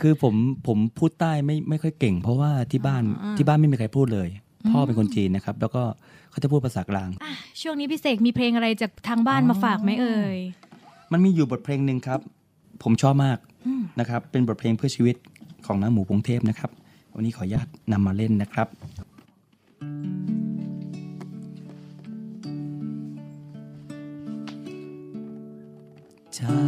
[0.00, 0.34] คือผม
[0.66, 4.28] ผมพูดใต้ไม่ไม่ค่อยเก่ง เพราะว่าที่บ้านอ่าที่บ้านไม่มีใครพูดเลย
[4.70, 5.82] พ่อเป็นคนจีนนะครับ แล้วก็
[6.30, 10.36] เขาจะพูดภาษากลางอะช่วงนี้พี่เสกมีเพลงอะไรจากทางบ้านมาฝากไหมเอ่ย
[11.12, 12.20] มันมีอยู่บทเพลงหนึ่งครับ
[12.82, 15.16] ผมชอบมากอืมนะครับ เป็นบทเพลงเพื่อชีวิต
[15.66, 16.70] ของน้าหมูพงเทพนะครับ
[17.14, 18.68] วันนี้ขออนุญาตนำมาเล่นนะครับ
[26.38, 26.60] จา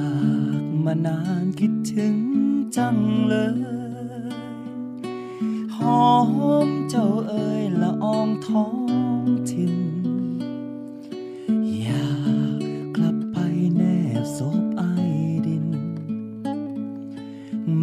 [0.60, 2.16] กมานานคิดถึง
[2.76, 2.96] จัง
[3.28, 4.47] เลย
[5.78, 6.06] หอ
[6.66, 8.66] มเจ้าเอ่ยละอองท้อ
[9.22, 9.74] งถิ่น
[11.80, 12.10] อยา
[12.60, 12.62] ก
[12.96, 13.36] กลับไป
[13.76, 13.82] แน
[14.22, 14.82] บศพไอ
[15.46, 15.66] ดิน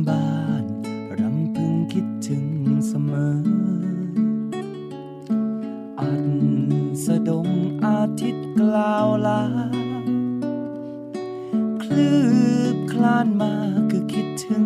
[0.07, 0.65] บ้าน
[1.19, 2.45] รำพึงคิดถึง
[2.87, 3.37] เสมอ
[5.99, 6.27] อัน
[7.05, 7.47] สะดง
[7.85, 9.43] อาทิตย์กล่าวลา
[11.83, 12.09] คลื
[12.75, 13.53] บคลานมา
[13.89, 14.65] คือคิดถึง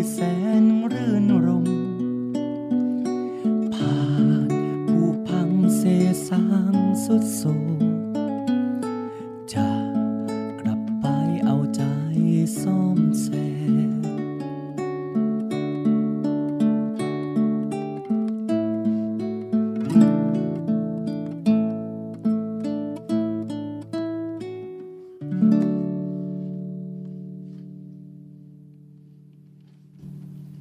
[0.00, 0.20] ที่แส
[0.62, 1.66] นรื่นรม
[3.74, 3.98] ผ่า
[4.48, 4.50] น
[4.88, 5.82] ผู้พังเส
[6.28, 7.77] สางสุดโทม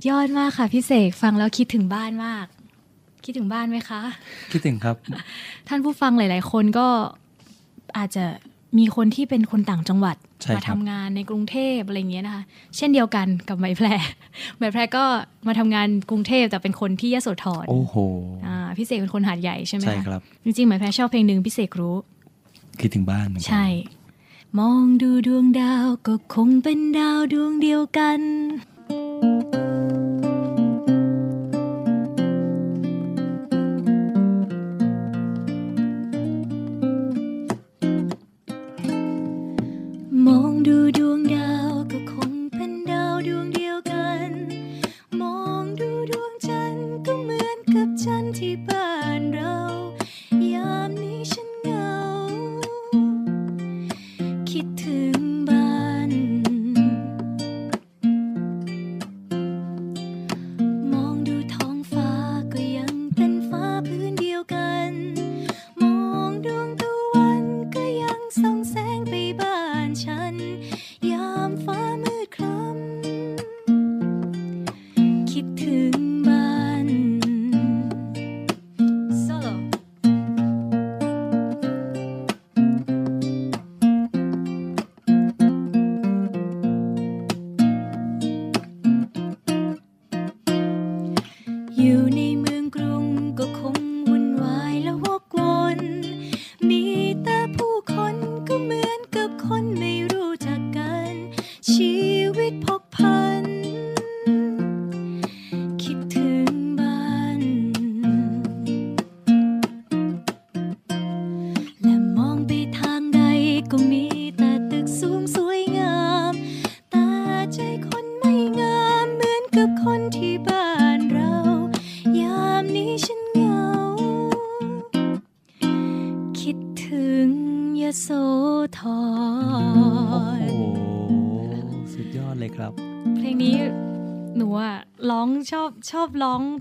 [0.10, 2.46] ยอดมากค่ะพี่เสกฟังแล้วคิดถึงบ้านมาก
[3.26, 4.02] คิดถึงบ้านไหมคะ
[4.52, 4.96] คิดถึงครับ
[5.68, 6.88] ท่านผู้ฟังหลาย ๆ คนก็
[7.98, 8.26] อาจจะ
[8.78, 12.44] มีคนที่เป็นคนต่างจังหวัดใช่ครับมาทำงานในกรุงเทพอะไรอย่างเงี้ยนะคะ
[12.78, 13.88] เช่นเดียวกันกับไหมแพร
[14.58, 15.04] ไหมแพรก็
[15.48, 17.96] มาทำงานกรุงเทพแต่เป็นคนที่ยโสธรโอ้โห
[18.46, 21.96] อ่าพี่เสกเป็นคนหาดใหญ่ใช่ไหมะใช่ครับ จริงๆไหมแพรชอบเพลงหนึ่งพี่เสกรู้
[22.80, 23.66] คิดถึงบ้านเหมือนกัใช่
[24.60, 28.20] มองดูดวงดาวก็คงเป็นดาวดวงเดียวกัน
[29.37, 29.37] ม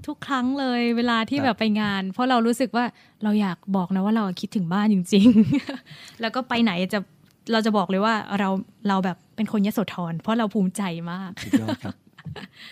[0.06, 2.84] ทุกครั้งเลยเวลาที่ครับแบบไปงาน เพราะเรารู้สึกว่า
[3.22, 5.26] เราอยากบอกนะว่าเราคิดถึงบ้านจริง
[5.74, 6.98] ๆ แล้วก็ไปไหนจะ
[7.52, 8.48] เราจะบอกเลยว่าเรา
[8.88, 11.96] เราแบบเป็นคนยโสธรเพราะเราภูมิใจมากสุดยอดครับ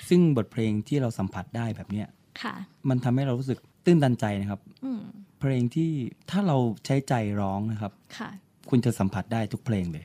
[0.09, 2.09] ซึ่งบทเพลงที่เราสัมผัสได้แบบเนี้ย
[2.43, 2.55] ค่ะ
[2.89, 5.03] มันทำให้เรารู้สึกตื้นตันใจนะครับอืม
[5.41, 5.91] เพลงที่
[6.31, 8.31] ถ้าเราใช้ใจร้องนะครับค่ะ
[8.71, 10.05] คุณจะสัมผัสได้ทุกเพลงเลย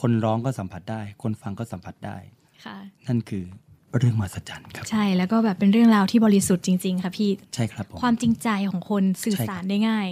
[0.00, 2.16] คนร้องก็สัมผัสได้ คนฟังก็สัมผัสได้
[2.64, 3.44] ค่ะนั่นคือ
[3.98, 10.08] เรื่องมหัศจรรย์ครับใช่แล้วก็แบบเป็นเรื่องราวที่บริสุทธิ์จริง ๆ ค่ะพี่ใช่ครับผมความจริงใจของคนสื่อใช่ครับสารได้ง่าย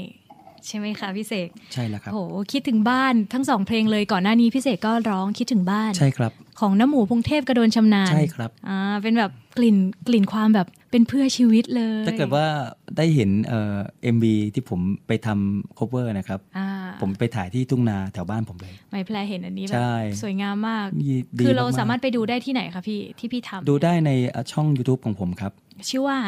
[0.67, 2.19] ใช่ไหมคะพี่เสกใช่แล้วครับโห
[2.53, 9.77] คิดถึงบ้านทั้งสองเพลงเลยก่อนหน้านี้พี่เสกก็ร้องคิดถึงบ้านใช่ครับ ของน้ำหมูพงเทพกระโดนชำนาญใช่ครับอ่าเป็นแบบกลิ่น
[10.09, 12.45] กลิ่นความแบบเป็นเพื่อชีวิตเลย ถ้าเกิดว่า
[12.97, 13.61] ได้เห็นเอ่
[14.07, 16.69] อ็มบีที่ผมไปทำ cover นะครับอ่า
[17.01, 24.11] ผมไปถ่ายที่ทุ่งนาแถวบ้านผมเลย ไม่แพลเห็นอันนี้แบใช่บสวยงามมากดีดีคือเรากๆสามารถไปดูได้ที่ไหนคะพี่ที่พี่ทำดูได้ใน
[24.53, 25.53] ช่อง YouTube ของผมครับ
[25.89, 26.19] ชื่อว่า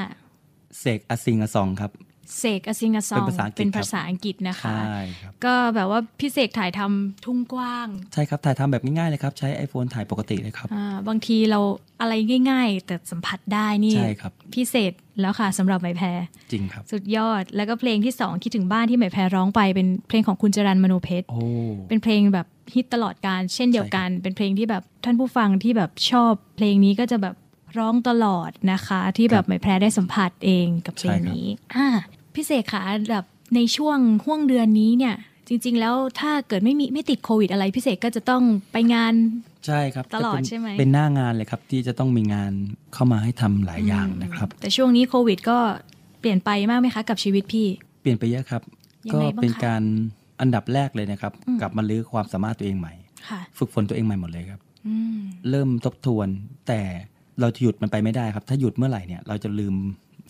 [0.78, 1.92] เสก sing a song ครับ
[2.38, 11.60] เสก sing a song เป็นภาษาอังกฤษเป็นครับภาษาอังกฤษนะคะใช่ครับก็แบบว่าพี่เสกถ่ายทำทุ่งกว้าง ใช่ครับ ถ่ายทำแบบง่ายๆเลยครับ ใช้ iPhone ถ่ายปกติเลยครับอ่าบางทีเรา
[12.00, 12.12] อะไร
[12.50, 16.18] ง่าย ๆ แต่สัมผัสได้นี่ใช่ครับพิเศษแล้วค่ะสำหรับไหมแพร
[16.52, 21.40] จริงครับ สุดยอดแล้วก็เพลงที่สองคิดถึงบ้านที่ไหมแพรร้องไปเป็นเพลงของคุณจรัลมโนเพ็ชรโอ้
[21.88, 27.34] เป็นเพลงแบบฮิตตลอดการเช่นเดียวกัน เป็นเพลงที่แบบท่านผู้ฟังที่แบบชอบเพลงนี้ก็จะแบบ
[27.78, 31.88] ร้องตลอดนะคะ ที่แบบไหมแพรได้สัมผัสเองกับเพลงนี้อ่า
[32.34, 35.14] พี่เสกขาแบบในช่วงห่วงเดือนนี้เนี่ย
[35.48, 38.42] จริง ๆ แล้วถ้าเกิดไม่มีไม่ติดโควิดอะไรพี่เสกก็จะต้อง
[38.72, 39.14] ไปงาน
[39.66, 42.52] ใช่ครับตลอดจะเป็นใช่ไหมเป็นหน้างานเลยครับที่จะต้องมีงาน
[42.94, 45.58] เข้ามาให้ทำหลายอย่างนะครับ แต่ช่วงนี้โควิดก็
[46.20, 47.66] เปลี่ยนไปมากไหมคะกับชีวิตพี่
[48.02, 48.62] เปลี่ยนไปเยอะครับ
[49.06, 49.82] ยังก็ไงบ้างคะเป็นการ
[50.40, 52.92] อันดับแรกเลยนะครับอืมกลับมาลื้อความสามารถตัวเองใหม่
[53.28, 55.18] ค่ะฝึกฝนตัวเองใหม่หมดเลยครับอืม
[55.50, 56.28] เริ่มทบทวน
[56.68, 56.80] แต่
[57.40, 59.74] เราจะหยุดมันไปไม่ได้ครับ ถ้าหยุดเมื่อไหร่เนี่ยเราจะลืม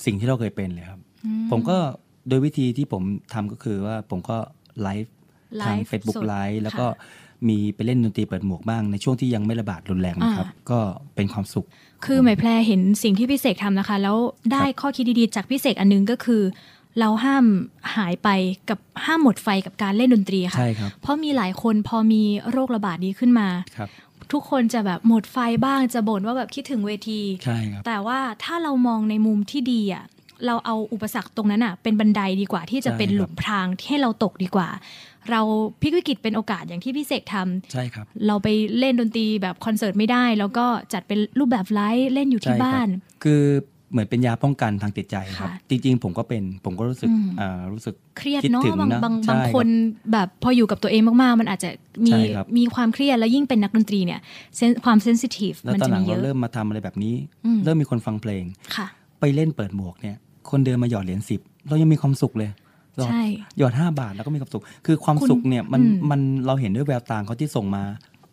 [0.05, 1.04] สิ่งที่เราเคยเป็นเลยครับอื
[1.51, 1.77] ผมก็
[2.29, 4.37] โดยวิธีที่ผมทำก็คือว่าผมก็
[4.83, 5.13] ไลฟ์
[5.65, 10.79] ทางไลฟ์ Facebook สดไลฟ์แล้วก็ค่ะมีไปเล่นดนตรีเปิดหมวกบ้างในช่วงที่ยังไม่ระบาดรุนแรงนะครับอ่าก็
[11.15, 11.67] เป็นความสุข
[12.05, 14.17] คือหมายแพรเห็นสิ่งที่พี่เสกทำนะคะ แล้ว
[14.53, 16.43] ได้ครับข้อคิดดีๆจากพี่เสกอันนึงก็คือ
[16.99, 17.45] เราห้าม
[17.97, 18.29] หายไป
[18.71, 23.89] กับห้ามหมดไฟกับการเล่นดนตรีค่ะใช่ครับเพราะมีหลายคนพอมีโรคระบาดนี้ขึ้นมาครับ
[24.33, 30.05] ทุกคนจะแบบหมดไฟบ้างจะบ่นว่าแบบคิดถึงเวที ใช่ครับ แต่ว่าถ้าเรามองในมุมที่ดีอะ
[30.47, 34.69] เราเอาอุปสรรคตรงนั้นอะเป็นบันไดดีกว่าที่จะเป็นใช่ครับหลุมพรางที่ให้เราตกดีกว่า
[35.31, 35.41] เรา
[35.81, 42.89] พลิกวิกฤตเป็นโอกาสอย่างที่พี่เสกทำใช่ครับ เราไปเล่นดนตรีแบบคอนเสิร์ตไม่ได้ แล้วก็จัดเป็นรูปแบบไลฟ์เล่นอยู่ที่ใช่ครับบ้าน
[43.25, 43.43] คือ
[43.93, 49.69] เหมือนเป็นยาป้องกันทางจิตใจครับค่ะจริง ๆ ผมก็เป็นผมก็รู้สึกอืมอ่ารู้สึกเครียดคิดเนาะถึงบางนะบางใช่บางคน
[50.13, 51.71] แบบพออยู่กับตัวเองมากๆ มันอาจจะ
[52.07, 54.21] มีใช่ครับมีความเครียดแล้วยิ่งเป็นนักดนตรีเนี่ย
[54.57, 58.45] เซนความเซนซิทีฟแล้วมันตอนจะหลัมีงเยเราอะเริ่มมาทำอะไรแบบนี้อืมเริ่มมีคนฟังเพลง
[58.77, 58.87] ค่ะ
[59.25, 60.17] ไปเล่นเปิดหมวกเนี่ย
[60.51, 62.51] คนเดินมาหยอดเหรียญสิบเรายังมีความสุขเลย
[62.97, 63.25] หยอดใช่
[63.59, 67.85] หยอดห้าบาทแล้วก็มีความสุข คือความคุณสุขเนี่ยมันอืมมันเราเห็นด้วยแววตาเขาที่ส่งมา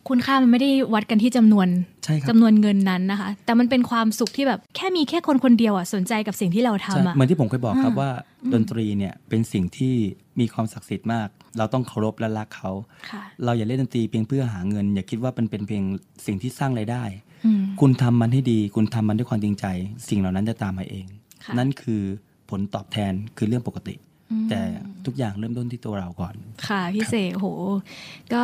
[0.10, 1.68] คุณค่ามันไม่ได้วัดกันที่จำนวน
[2.04, 8.10] ใช่ครับจำนวนเงินนั้นนะคะ แต่มันเป็นความสุขที่แบบแค่มีแค่คนคนเดียวอะสนใจกับสิ่งที่เราใช่ทำอะเหมือนที่ผมเคยบอกครับอ่าว่า
[8.54, 9.94] ดนตรีเนี่ยเป็นสิ่งที่
[10.40, 11.28] มีความศักดิ์สิทธิ์มาก
[11.58, 12.72] เราต้องเคารพและรักเขา
[13.10, 15.84] ค่ะเราอย่าเล่นดนตรีเพียงเพื่อหาเงิน อย่าคิดว่ามันเป็นเพียง
[16.26, 17.31] สิ่งที่สร้างรายได้อืม
[17.82, 19.66] คุณทำมันให้ดี คุณทำมันด้วยความจริงใจ
[20.10, 21.06] สิ่งเหล่านั้นจะตามมาเอง
[21.44, 22.02] ค่ะนั่นคือ
[22.50, 23.96] ผลตอบแทนคือเรื่องปกติ
[24.32, 24.62] อืมแต่
[25.06, 26.34] ทุกอย่างเริ่มต้นที่ตัวเราก่อน
[26.68, 27.48] ค่ะพี่เสกโห
[28.34, 28.44] ก็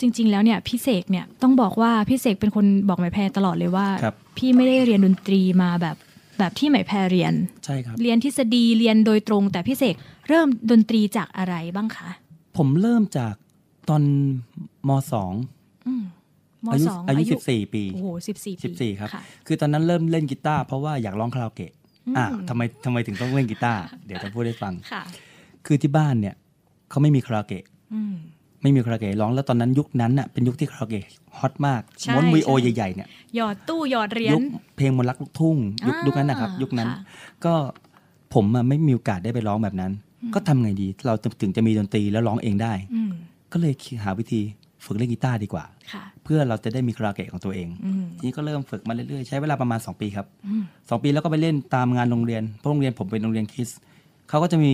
[0.00, 5.96] จริง ๆ แล้วเนี่ยพี่เสกเนี่ยต้องบอกว่าพี่เสกเป็นคนบอกไหมายแพรตลอดเลยว่าครับพี่ไม่ได้เรียนดนตรีมาแบบ
[6.38, 7.32] แบบที่ไหมายแพรเรียน
[7.64, 9.94] ใช่ครับเรียนทฤษฎีเรียนโดยตรง แต่พี่เสก
[10.28, 12.08] เริ่มดนตรีจากอะไรบ้างคะ
[12.56, 13.34] ผมเริ่มจาก
[13.88, 14.02] ตอน
[14.88, 15.32] มสอง
[15.86, 15.92] อื
[16.66, 21.72] มมอายุสองอายุสิบสี่ปีโอ้โหสิบสี่ปีสิบสี่ครับค่ะคือตอนนั้นเริ่มเล่นกีตาร์เพราะว่าอยากร้องคาราโอเกะ
[22.06, 25.02] อืมอะทำไมทำไมถึงต้องเล่นกีตาร์เดี๋ยวจะพูดให้ฟังค่ะ
[25.66, 26.34] คือที่บ้านเนี่ย
[26.90, 28.14] เขาไม่มีคาราโอเกะอืม
[28.62, 31.04] ไม่มีคาราโอเกะร้องแล้วตอนนั้นยุคนั้นน่ะเป็นยุคที่คาราโอเกะ
[31.38, 34.42] ฮอตมากใช่ม้วนวีโอใช่ใหญ่ๆเนี่ยหยอดตู้หยอดเหรียญยุค
[34.76, 35.56] เพลงมนต์รักลูกทุ่ง
[35.86, 36.98] ยุคอ่ายุยุคนั้นนะครับ ยุคนั้นค่ะ
[37.44, 37.54] ก็
[38.34, 39.92] ผมอะไม่มีโอกาสได้ไปร้องแบบนั้น
[40.34, 43.12] ก็ทำไงดี เราจะถึงจะมีดนตรีแล้วร้องเองได้อืม
[43.52, 44.40] ก็เลยหาวิธี
[44.84, 53.80] ฝึกเล่นกีตาร์ดีกว่าค่ะ เพื่อเราจะได้มีคาราโอเกะของตัวเองอืมทีนี้ก็เริ่มฝึกมาเรื่อยๆ ใช้เวลาประมาณ 2 ปีครับอืมสองปีแล้วก็ไปเล่นตามงานโรงเรียนเพราะโรงเรียนผมเป็นโรงเรียนคริสต์
[54.28, 54.72] เขาก็จะมี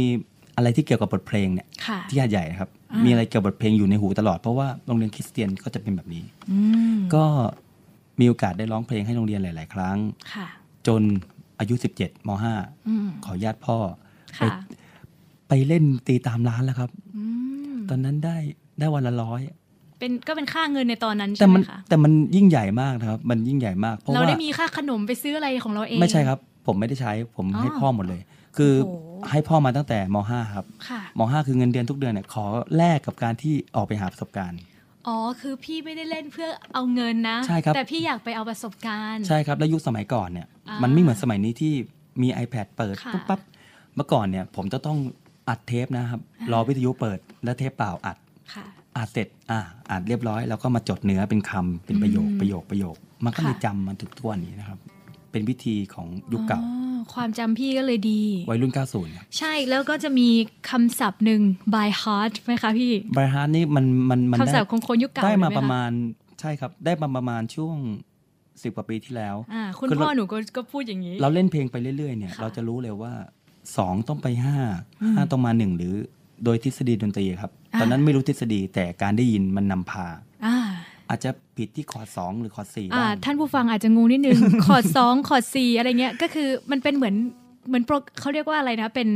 [0.57, 6.59] อะไรที่เกี่ยวกับบทเพลงเนี่ยค่ะที่หาดใหญ่ครับอ่ามีมีอะไรเกี่ยวกับบทเพลงอยู่ในหูตลอดเพราะว่าโรงเรียนคริสเตียนก็จะเป็นแบบนี้อื
[6.97, 7.25] มก็
[8.21, 9.97] มีโอกาสได้ร้องเพลงให้โรงเรียนหลาย ๆ ครั้ง
[10.35, 10.47] ค่ะ
[10.87, 11.03] จน
[11.61, 12.31] อายุ 17ม
[12.89, 13.77] อืม .5 ขอญาตพ่อ
[14.39, 14.53] ไปค่ะ
[15.49, 17.25] ไปเล่นตีตามร้านแล้วครับอื
[17.73, 18.37] มไปตอนนั้นได้
[18.79, 19.41] ได้วันละร้อย
[20.01, 28.21] เป็นก็เป็นค่าเงินในตอนนั้นแต่ใช่ไหมัมนคะแต่มันยิ่งใหญ่มากนะครับ มันยิ่งใหญ่มาก เพราะเราว่าได้มีค่าขนมไปซื้ออะไรของเราเอง ไม่ใช่ครับ ผมไม่ได้ใช้ผมอ๋อให้พ่อหมดเลย
[28.57, 32.45] คือโอ้โห ให้พ่อมาตั้งแต่ม .5 ครับค่ะ ม .5 คือเงินเดือนทุกเดือนเนี่ยขอ
[32.77, 34.59] แลกกับการที่ออกไปหาประสบการณ์
[35.07, 41.73] อ๋อ คือพี่ไม่ได้เล่นเพื่อเอาเงินนะ ใช่ครับ แต่พี่อยากไปเอาประสบการณ์ ใช่ครับ แล้วยุคสมัยก่อนเนี่ยอ่ามัมันไม่เหมือนสมัยนี้ที่
[42.23, 43.41] มี iPad เปิดค่ะปุ๊บปั๊บ
[43.97, 44.99] เมื่อก่อนเนี่ยผมจะต้อง
[45.49, 48.17] อัดเทปนะครับอ่ารอวิทยุเปิดแล้วเทปเปล่าอัด
[48.55, 48.67] ค่ะ
[48.97, 49.61] อัดเสร็จอะ
[49.91, 54.79] อัดเรียบร้อยแล้วก็มาจดเนื้อเป็นคำเป็นประโยคอืมประโยคประโยค มันก็เลยค่ะจำมันถึงทุกวันนี้นะครับ
[55.31, 58.21] เป็นวิธีของยุคเก่าอ๋อความจำพี่ก็เลยดี
[58.51, 60.29] วัยรุ่น 90ครับใช่แล้วก็จะมี
[60.71, 61.41] คำศัพท์หนึ่ง
[61.75, 65.91] by heart ไหมคะพี่บรฮาร์ดนี่มันมันมันคำได้ศัพท์ของคนยุคเก่าได้มาเลยหคประมาณ
[66.41, 67.77] ใช่ครับ ได้มาประมาณช่วง
[68.63, 73.13] สิบกว่าปีที่แล้วอ่าคุณคือพ่อเราหนูก็ก็พูดอย่างนี้ เราเล่นเพลงไปเรื่อยๆเนี่ยค่ะเราจะรู้เลยว่า
[73.77, 74.59] สองต้องไปห้า
[75.03, 75.95] อืมห้าต้องมาหนึ่งหรือ
[76.45, 80.07] โดยทฤษฎีดนตรีครับอ่าตอนนั้นไม่รู้ทฤษฎีแต่การได้ยินมันนำพา
[80.47, 80.57] อ่า
[81.09, 87.17] อาจจะผิดที่คอร์ดสองหรือคอร์ดสี่อ่าบ้างท่านผู้ฟังอาจจะงงนิดนึงคอร์ดสองคอร์ดสี่อะไรเงี้ยก็คือมันเป็นเหมือน
[87.69, 89.09] เหมือนโปรเขาเรียกว่าอะไรนะเป็น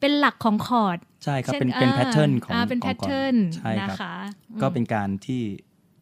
[0.00, 4.14] เป็นหลักของคอร์ดใช่ครับช่เป็นเป็นอ่าแพทเทิร์นของอ่าเป็นขแพองทก่อนเทิร์นใช่นะครับคะ
[4.62, 5.40] ก็อืมเป็นการที่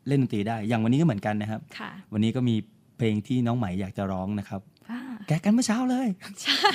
[0.08, 2.56] เล่นดนตรีได้ อย่างวันนี้ก็เหมือนกันนะครับค่ะวันนี้ก็มี
[2.96, 4.79] เพลงที่น้องใหม่อยากจะร้องนะครับอ่า
[5.28, 6.08] แกะกันเมื่อเช้าเลย
[6.42, 6.74] ใช่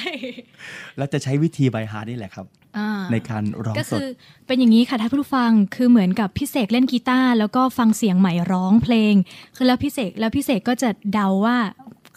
[0.97, 2.45] แล้วจะใช้วิธี by heart นี่แหละครับ
[2.77, 4.07] อ่าในการร้องก็สคืดอ
[4.47, 9.13] เป็นอย่างนี้ค่ะท่านผู้ฟังคือเหมือนกับพี่เสกเล่นกีตาร์แล้วก็ฟังเสียงใหม่ร้องเพลง
[9.55, 11.57] คือแล้วพี่เสกแล้วพี่เสกก็จะเดาว่า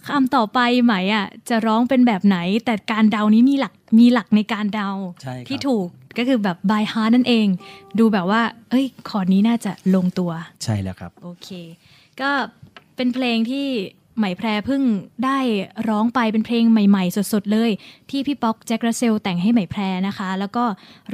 [0.09, 4.91] คำต่อไปไหมอะจะร้องเป็นแบบไหน แต่การเดานี้มีหลักมีหลักในการเดา
[5.23, 5.89] ใช่ครับที่ถูก
[6.19, 7.47] ก็คือแบบ by heart นั่นเอง
[7.99, 10.31] ดูแบบว่า เอ้ยคอร์ดนี้น่าจะลงตัว
[10.65, 11.49] ใช่แล้วครับ โอเค
[12.21, 12.31] ก็
[12.97, 13.67] เป็นเพลงที่
[14.19, 14.83] ไหมแพรเพิ่ง
[15.25, 15.39] ได้
[15.89, 17.71] ร้องไปเป็นเพลงใหม่ ๆ สดๆเลย
[18.11, 20.65] ที่พี่ป๊อกแจ็คราเซลแต่งให้ไหมแพรนะคะ แล้วก็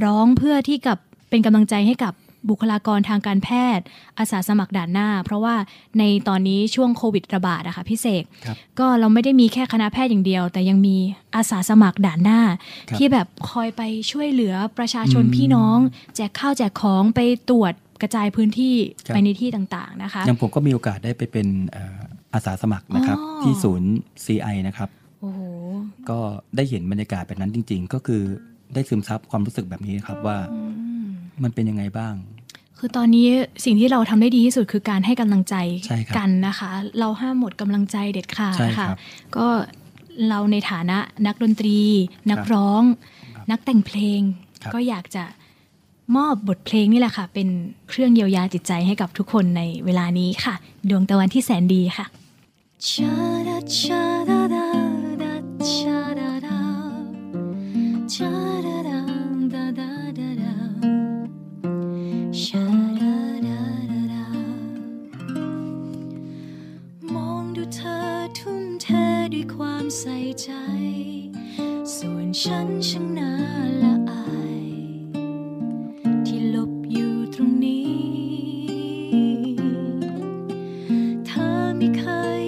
[0.05, 0.99] ร้องเพื่อที่กับ
[1.31, 2.15] เป็นกำลังใจให้กับ
[2.51, 3.85] บุคลากรทางการแพทย์
[4.19, 5.55] อาสาสมัครด่านหน้า เพราะว่า
[5.99, 10.97] ในตอนนี้ช่วงโควิดระบาดอะค่ะพี่เสกครับก็เราไม่ได้มีแค่คณะแพทย์อย่างเดียว แต่ยังมี
[11.37, 12.41] อาสาสมัครด่านหน้า
[12.89, 15.79] ครับที่แบบคอยไปช่วยเหลือประชาชนอืมพี่น้อง
[16.17, 18.77] แจกข้าวแจกของไปตรวจกระจายพื้นที่
[19.07, 23.91] ครับไปในที่ต่างๆนะคะอย่างผมก็มีโอกาสได้ไปเป็นเอ่ออาสาสมัครนะครับ อ๋อ ที่ศูนย์
[24.25, 24.89] CI นะครับ
[25.21, 25.41] โอ้โห
[26.11, 26.19] ก็
[26.57, 28.23] ได้เห็นบรรยากาศแบบนั้นจริง ๆ ก็คือ
[28.75, 30.61] ได้ซึมซับความรู้สึกแบบนี้ครับว่าอื
[31.05, 31.07] ม
[31.43, 32.15] มันเป็นยังไงบ้าง
[32.79, 33.27] คือตอนนี้
[33.65, 35.55] สิ่งที่เราทำได้ดีที่สุดคือการให้กำลังใจ
[35.87, 38.99] ใช่ครับกันนะคะ เราห้ามหมดกำลังใจเด็ดขาดใช่ครัค่ะ บ
[39.37, 39.47] ก็
[40.29, 41.79] เราในฐานะนักดนตรี
[42.31, 42.83] นักครับร้อง
[43.35, 44.21] ครับนักแต่งเพลง
[44.63, 45.25] ครับ ก็อยากจะ
[46.17, 47.49] มอบบทเพลงนี่แหละค่ะ เป็น
[47.89, 50.55] เครื่องเยียวยาจิตใจให้กับทุกคนในเวลานี้ค่ะ
[50.91, 52.07] ดวงตะวันที่แสนดีค่ะ
[69.57, 70.51] ความใส่ใจ
[71.97, 73.33] ส่วนฉันช่างน่า
[73.83, 74.25] ละอา
[74.63, 74.67] ย
[76.27, 77.95] ที่หลบอยู่ตรงนี้
[81.27, 82.03] เธอไม่เค
[82.43, 82.44] ย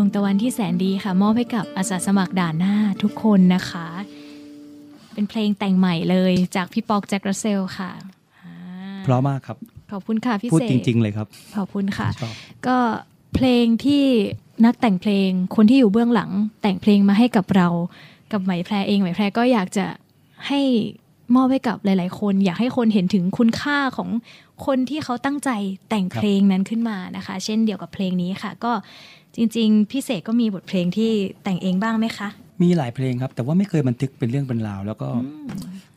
[0.00, 3.86] วงตะวันที่แสนดีค่ะ มอบให้กับอาสาสมัครด่านหน้าทุกคนนะคะ
[5.12, 7.90] เป็นเพลงแต่งใหม่เลยจากพี่ปอกแจ็ครัสเซลค่ะ
[8.40, 8.52] อ่า
[9.04, 9.56] เพราะมากครับ
[9.92, 11.26] ขอบคุณค่ะพี่พูดเสกจริง ๆ เลยครับ
[11.56, 12.34] ขอบคุณค่ะชอบ
[12.66, 12.78] ก็
[13.34, 14.04] เพลงที่
[14.64, 16.30] นักแต่งเพลงคนที่อยู่เบื้องหลัง
[16.62, 17.68] แต่งเพลงมาให้กับเรา
[18.32, 19.86] กับไหมแพรเองไหมแพรก็อยากจะ
[20.48, 20.60] ให้
[21.36, 24.08] มอบให้กับหลาย ๆ คน อยากให้คนเห็นถึงคุณค่าของ
[24.66, 25.50] คนที่เขาตั้งใจ
[25.88, 28.72] แต่งเพลงนั้นขึ้นมานะคะ เช่นเดียวกับเพลงนี้ค่ะ ก็
[29.36, 31.10] จริง ๆ พี่เสกก็มีบทเพลงที่
[31.44, 32.28] แต่งเองบ้างไหมคะ
[32.62, 35.08] มีหลายเพลงครับ แต่ว่าไม่เคยบันทึกเป็นเรื่องเป็นราว แล้วก็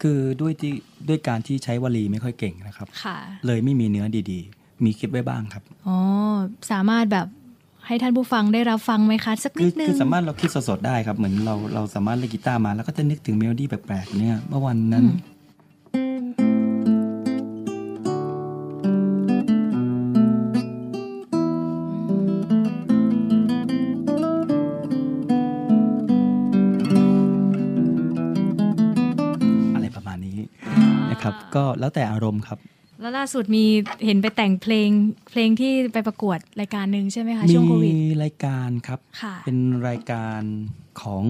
[0.01, 0.73] คือด้วยที่
[1.09, 5.97] ด้วยการที่ใช้วาทีไม่ค่อยเก่งนะครับค่ะเลยไม่มีเนื้อดีๆ มีคลิปไว้บ้างครับอ๋อ
[6.71, 7.27] สามารถแบบ
[7.87, 15.05] ให้ท่านผู้ฟังได้รับฟังไหมคะ สักคืนิอดนึงคือสามารถเราคิดสดๆได้ครับ เหมือนเราเราสามารถเล่นกีตาร์มา แล้วก็จะนึกถึงเมโลดี้แปลกๆเนี่ยเมื่อวันนั้น
[31.55, 32.59] ก็แล้วแต่อารมณ์ครับ
[33.01, 33.65] แล้วล่าสุดมี
[34.05, 34.89] เห็นไปแต่งเพลง
[35.31, 40.41] เพลงที่ไปประกวดรายการหนึ่งใช่ไหมคะช่วงโควิดมีรายการครับค่ะเป็นรายการ
[41.01, 41.23] ของ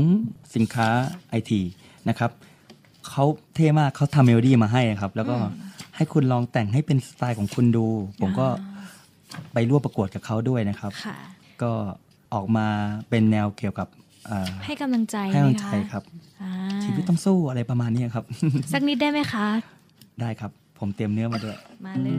[0.56, 0.88] สินค้า
[1.30, 1.62] ไอที
[2.10, 2.32] นะครับ
[3.10, 5.36] เขาเท่มากเขาทำเมโลดี้มาให้นะครับ แล้วก็
[5.96, 7.86] ให้คุณลองแต่งให้เป็นสไตล์ของคุณดู
[8.20, 8.48] ผมก็
[9.54, 11.18] ไปร่วมประกวดกับเขาด้วยนะครับค่ะ
[11.62, 11.72] ก็
[12.34, 12.68] ออกมา
[13.10, 13.88] เป็นแนวเกี่ยวกับ
[14.28, 16.04] เอ่อให้กำลังใจให้กำลังไหมคะครับ
[16.42, 16.52] อ่า
[16.84, 18.26] ชีวิตต้องสู้อะไรประมาณนี้ครับ
[18.74, 19.48] สักนิดได้ไหมคะ
[20.22, 22.16] ได้ครับ ผมเตรียมเนื้อมาด้วย มาเลย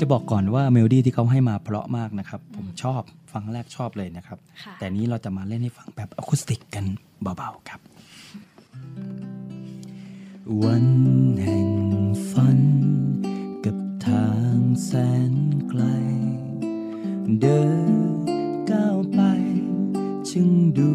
[0.00, 3.02] จะบอกก่อนว่าเมโลดี้ที่เขาให้มาเพราะมากนะครับ ผมชอบ
[3.32, 6.84] ฟังแรกชอบเลยนะครับ ค่ะ แต่นี้เราจะมาเล่นให้ฟังแบบอะคูสติกกัน
[7.22, 7.80] เบาๆครับ
[10.62, 10.86] วัน
[11.42, 11.70] แห่ง
[12.30, 12.58] ฝัน
[13.64, 14.90] กับทางแส
[15.30, 15.32] น
[15.68, 15.82] ไกล
[17.40, 17.92] เดิน
[18.70, 19.20] ก้าวไป
[20.30, 20.48] จึง
[20.78, 20.90] ดู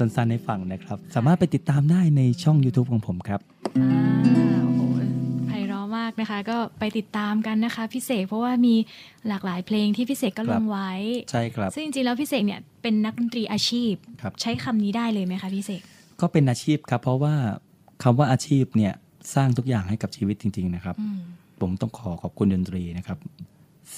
[0.00, 3.40] สั้นๆให้ฟังนะครับ สามารถไปติดตามได้ในช่อง YouTube ของผมครับ
[3.78, 3.88] อ่า
[4.64, 4.82] โอ้โห
[5.46, 8.74] ไพเราะมากนะคะ ก็ไปติดตามกันนะคะพี่เสกเพราะว่ามี
[9.28, 10.90] หลากหลายเพลงที่พี่เสกก็คลรับงไว้
[11.30, 13.92] ใช่ครับ ซึ่งจริงๆแล้วพี่เสกเนี่ยเป็นนักดนตรีอาชีพ
[14.22, 15.82] ครับใช้คำนี้ได้เลยไหมคะพี่เสก
[16.20, 17.34] ก็เป็นอาชีพครับ เพราะว่า
[18.02, 18.92] คำว่าอาชีพเนี่ย
[19.34, 21.18] สร้างทุกอย่างให้กับชีวิตจริง ๆ นะครับอืม
[21.60, 23.18] ผมต้องขอขอบคุณดนตรีนะครับ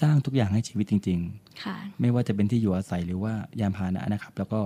[0.00, 1.18] สร้างทุกอย่างให้ชีวิตจริง
[1.64, 4.61] ค่ะๆไม่ว่าจะเป็นที่อยู่อาศัยหรือว่ายานพาหนะนะครับ แล้วก็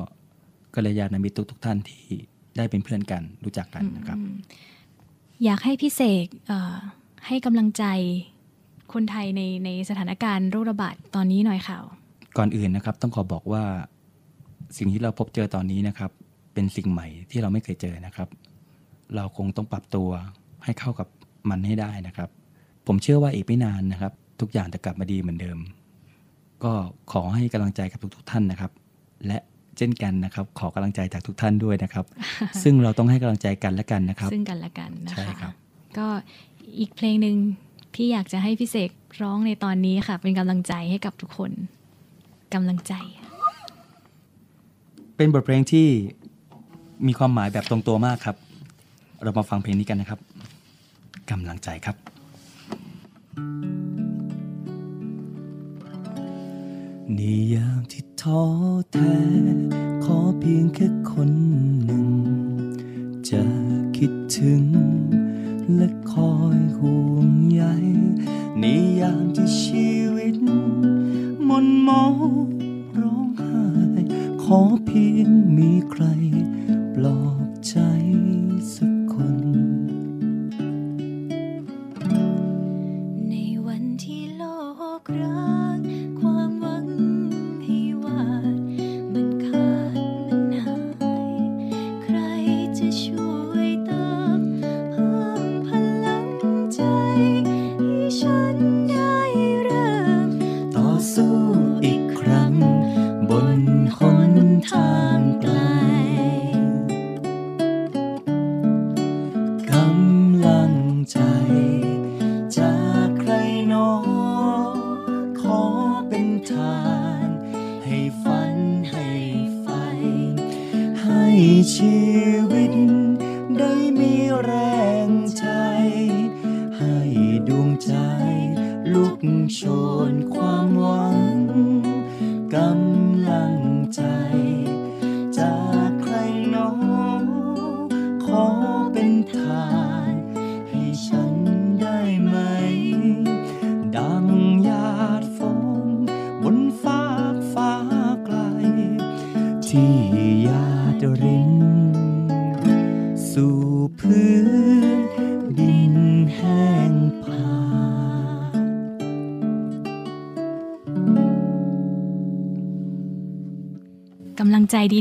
[0.77, 2.05] กัลยาณมิตรทุกๆท่านที่
[2.57, 4.37] ได้เป็นเพื่อนกันรู้จักกันนะครับอืม
[5.45, 6.75] อยากให้พี่เสกเอ่อ
[7.27, 7.85] ให้กำลังใจ
[8.93, 11.79] คนไทยในในสถานการณ์โรคระบาดตอนนี้หน่อยค่ะ
[12.37, 13.63] ก่อนอื่นนะครับต้องขอบอกว่า
[14.79, 16.11] สิ่งที่เราพบเจอตอนนี้นะครับ
[16.55, 18.29] เป็นสิ่งใหม่ที่เราไม่เคยเจอนะครับ
[19.17, 20.09] เราคงต้องปรับตัว
[20.65, 21.09] ให้เข้ากับ
[21.51, 22.29] มันให้ได้นะครับ
[22.87, 25.59] ผมเชื่อว่าอีกไม่นานนะครับ ทุกอย่างจะกลับมาดีเหมือนเดิม
[26.65, 26.73] ก็
[27.13, 28.73] ขอให้กำลังใจกับทุกๆท่านนะครับ
[29.27, 29.39] และ
[29.79, 32.05] เช่นกันนะครับ ขอกำลังใจจากทุกท่านด้วยนะครับ
[32.63, 35.53] ซึ่งเราต้องให้กำลังใจกันและกันนะครับ ซึ่งกันและกันนะใช่คะครับ
[35.99, 36.07] ก็
[36.79, 37.37] อีกเพลงหนึ่ง
[37.95, 38.91] ที่อยากจะให้พี่เสก
[39.23, 41.53] ร้องในตอนนี้ค่ะ เป็นกำลังใจให้กับทุกคน
[42.55, 42.95] กำลังใจ
[45.17, 45.87] เป็นบทเพลงที่
[47.07, 48.37] มีความหมายแบบตรงตัวมากครับ
[49.23, 50.21] เรามาฟังเพลงนี้กันนะครับ
[51.31, 51.97] กำลังใจครับ
[57.15, 57.21] ใน
[57.55, 58.47] ยามที่ ท้อ
[58.93, 59.19] แท้
[60.05, 61.31] ขอเพียงแค่คน
[61.85, 62.09] หนึ่ง
[63.31, 63.43] จะ
[63.97, 64.65] คิดถึง
[65.75, 67.63] และคอยห่วงใย
[68.61, 68.65] ใน
[69.01, 70.37] ยามที่ชีวิต
[71.49, 72.15] มนมอง
[72.99, 73.65] ร้องไห้
[74.43, 76.05] ขอเพียงมีใคร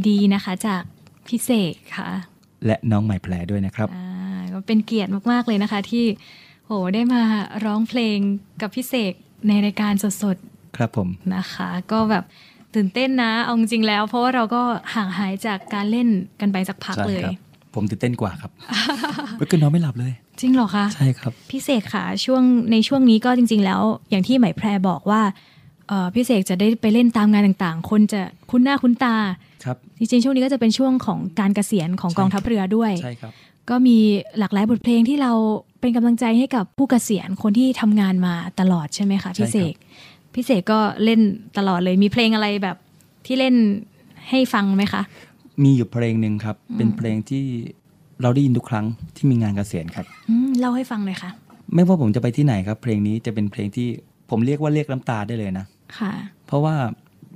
[0.10, 0.82] ดีๆนะคะ จาก
[1.28, 2.10] พี่เสกค่ะ
[2.66, 6.06] และน้องใหม่แผลด้วยนะครับอ่าก็เป็นเกียรติมากๆเลยนะคะ ที่
[6.66, 7.22] โหได้มา
[7.66, 8.18] ร้องเพลง
[8.62, 9.14] กับพี่เสก
[9.48, 10.38] ในรายการสด
[10.78, 12.24] ครับผมๆนะคะ ก็แบบ
[12.76, 14.62] ตื่นเต้นนะเอาจริงๆแล้ว เพราะว่าเราก็
[14.94, 16.08] ห่างหายจากการเล่น
[16.40, 17.36] กันไปสักพักใช่เลยครับ
[17.76, 18.52] ผมตื่นเต้นกว่าครับ
[19.38, 25.22] เมื่อคืนนอนไม่หลับเลย จริงเหรอคะใช่ครับพี่เสกค่ะช่วงในช่วงนี้ก็จริง ๆ แล้ว อย่างที่ไหมแพรบอกว่า
[25.88, 29.16] เอ่อพี่เสกจะได้ไปเล่นตามงานต่างๆ คนจะคุ้นหน้าคุ้นตา
[29.64, 33.34] ครับจริงๆช่วงนี้ก็จะเป็นช่วงของการเกษียณของใช่กองทัพเรือด้วยใช่ครับ
[33.70, 33.98] ก็มี
[34.40, 35.32] หลากหลายบทเพลงที่เรา
[35.80, 39.74] เป็นกำลังใจให้กับผู้เกษียณคนที่ทำงานมาตลอดใช่ไหมคะพี่เสก
[40.34, 41.20] พี่เสกก็เล่น
[41.58, 42.78] ตลอดเลยมีเพลงอะไรแบบ
[43.26, 43.56] ที่เล่น
[44.30, 45.02] ให้ฟังไหมคะ
[45.64, 47.44] มีอยู่เพลงหนึ่งครับ เป็นเพลงที่
[48.22, 48.86] เราได้ยินทุกครั้ง
[49.16, 51.32] ที่มีงานเกษียณครับอืมเล่าให้ฟังหน่อยค่ะ
[51.74, 53.88] ไม่ว่าผมจะไปที่ไหนครับ เพลงนี้จะเป็นเพลงที่
[54.30, 55.66] ผมเรียกว่าเรียกน้ำตาได้เลยนะ
[55.98, 56.12] ค่ะ
[56.48, 56.76] เพราะว่า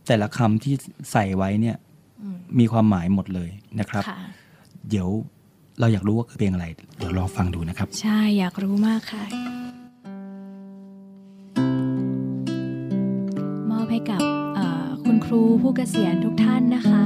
[0.08, 0.74] แต่ละคำที่
[1.12, 1.89] ใส่ไว้เนี่ยอื
[2.34, 3.50] มมีความหมายหมดเลย
[3.80, 4.20] นะครับค่ะ
[4.90, 5.08] เดี๋ยว
[5.80, 6.66] เราอยากรู้ว่าคือเพลงอะไร
[6.98, 9.24] เดี๋ยวลองฟังดูนะครับ ใช่อยากรู้มากค่ะ
[13.72, 14.22] มอบให้กับ
[14.56, 17.04] เอ่อคุณครูผู้เกษียณทุกท่านนะคะ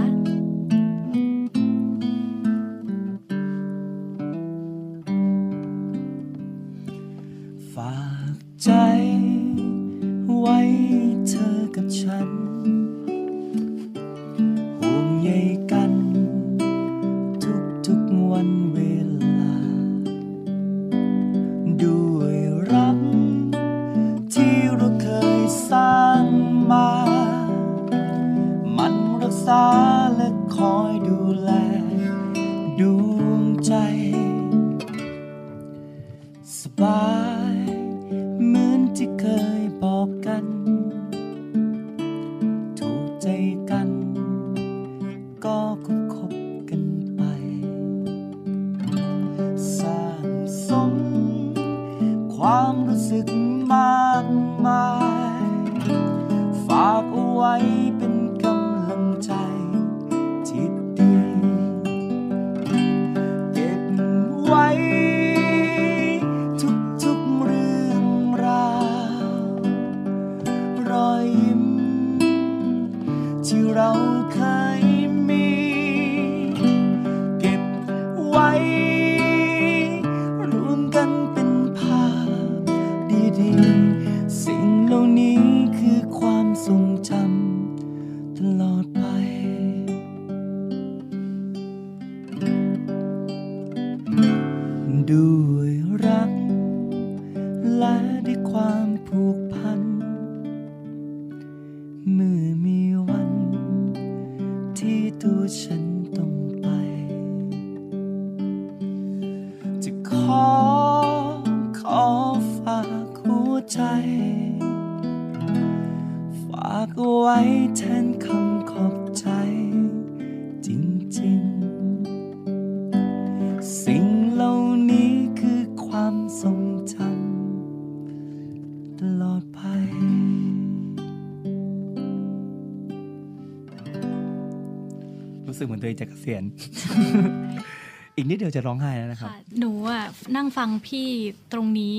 [136.33, 140.03] มือนตัวเองจะเกษียณอีกนิดเดียวจะร้องไห้แล้วนะครับค่ะหนูอะ
[140.35, 141.07] นั่งฟังพี่
[141.53, 141.97] ตรงนี้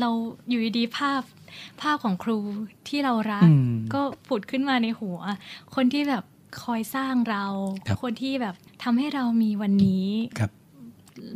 [0.00, 0.10] เรา
[0.48, 1.22] อยู่ดีๆภาพ
[1.80, 2.38] ภาพของครู
[2.88, 5.18] ที่เรารักอืมก็ผุดขึ้นมาในหัว
[5.74, 6.24] คนที่แบบ
[6.62, 7.44] คอยสร้างเรา
[7.88, 10.06] ครับคนที่แบบทำให้เรามีวันนี้
[10.38, 10.50] ครับ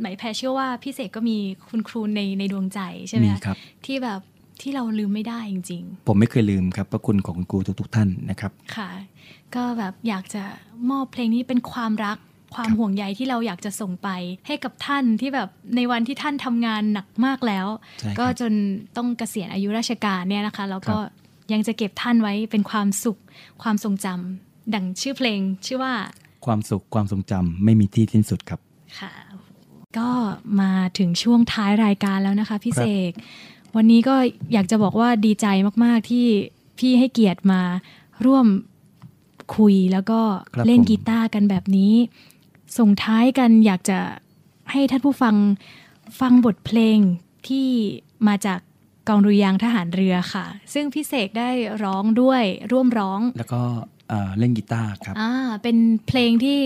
[0.00, 1.36] หมายแพรเชื่อว่าพี่เสกก็มี
[1.68, 3.56] คุณครูในในดวงใจใช่ไหมมีคะครับ
[3.86, 4.20] ที่แบบ
[4.60, 8.90] ที่เราลืมไม่ได้จริงผมไม่เคยลืมครับพระคุณของคุณครูทุก ๆ ท่านนะครับๆค่ะ
[9.56, 10.42] ก็แบบอยากจะ
[10.90, 12.18] มอบเพลงนี้เป็นความรัก
[12.54, 14.08] ความครับห่วงใยที่เราอยากจะส่งไป
[14.46, 17.66] ให้กับท่านที่แบบในวันที่ท่านทำงานหนักมากแล้ว
[18.00, 18.52] ใช่ครับก็จน
[18.96, 21.08] ต้องเกษียณอายุราชการเนี่ยนะคะ แล้วก็ครั
[21.48, 23.18] บยังจะเก็บท่านไว้เป็นความสุข
[23.62, 25.94] ความทรงจำดังชื่อเพลงชื่อว่า
[26.46, 28.60] ความสุขความทรงจำไม่มีที่สิ้นสุดครับ
[28.98, 29.12] ค่ะ
[29.98, 30.10] ก็
[30.60, 33.12] มาถึงช่วงท้ายรายการแล้วนะคะพี่ครับเสก
[33.76, 34.14] วันนี้ก็
[34.52, 35.46] อยากจะบอกว่าดีใจ
[35.84, 36.26] มาก ๆ ที่
[36.78, 37.60] พี่ให้เกียรติมา
[38.26, 38.46] ร่วม
[39.56, 40.20] คุยแล้วก็
[40.54, 41.94] ครับเล่นผมกีตาร์กันแบบนี้
[42.78, 43.98] ส่งท้ายกันอยากจะ
[44.72, 45.34] ให้ท่านผู้ฟัง
[46.20, 46.98] ฟังบทเพลง
[47.48, 47.68] ที่
[48.28, 48.60] มาจาก
[49.08, 50.44] กองดุริยางค์ทหารเรือค่ะ
[50.74, 51.50] ซึ่งพี่เสกได้
[51.84, 52.42] ร้องด้วย
[52.72, 53.62] ร่วมร้อง แล้วก็
[54.08, 55.32] เอ่อเล่นกีตาร์ครับอ่า
[55.62, 55.76] เป็น
[56.06, 56.58] เพลงที่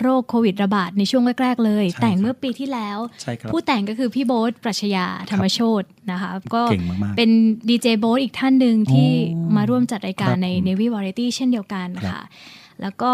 [0.00, 5.82] โรคโควิดระบาดในช่วงแรก ๆ เลยใช่แต่งครับเมื่อปีที่แล้วใช่ครับผู้แต่งก็คือพี่โบ๊ทปรัชญาธรรมโชต
[6.12, 7.30] นะคะก็เก่งมากๆเป็น
[7.68, 12.22] ดีเจโบ๊ทอีกท่านหนึ่งที่อ๋อมาร่วมจัดรายการครับในผม Navy Variety เช่นเดียวกันครับค่ะ
[12.82, 13.12] แล้วก็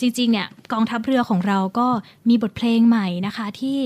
[0.00, 1.86] จริง ๆ เนี่ยกองทัพเรือของเราก็
[2.28, 3.80] มีบทเพลงใหม่นะคะที่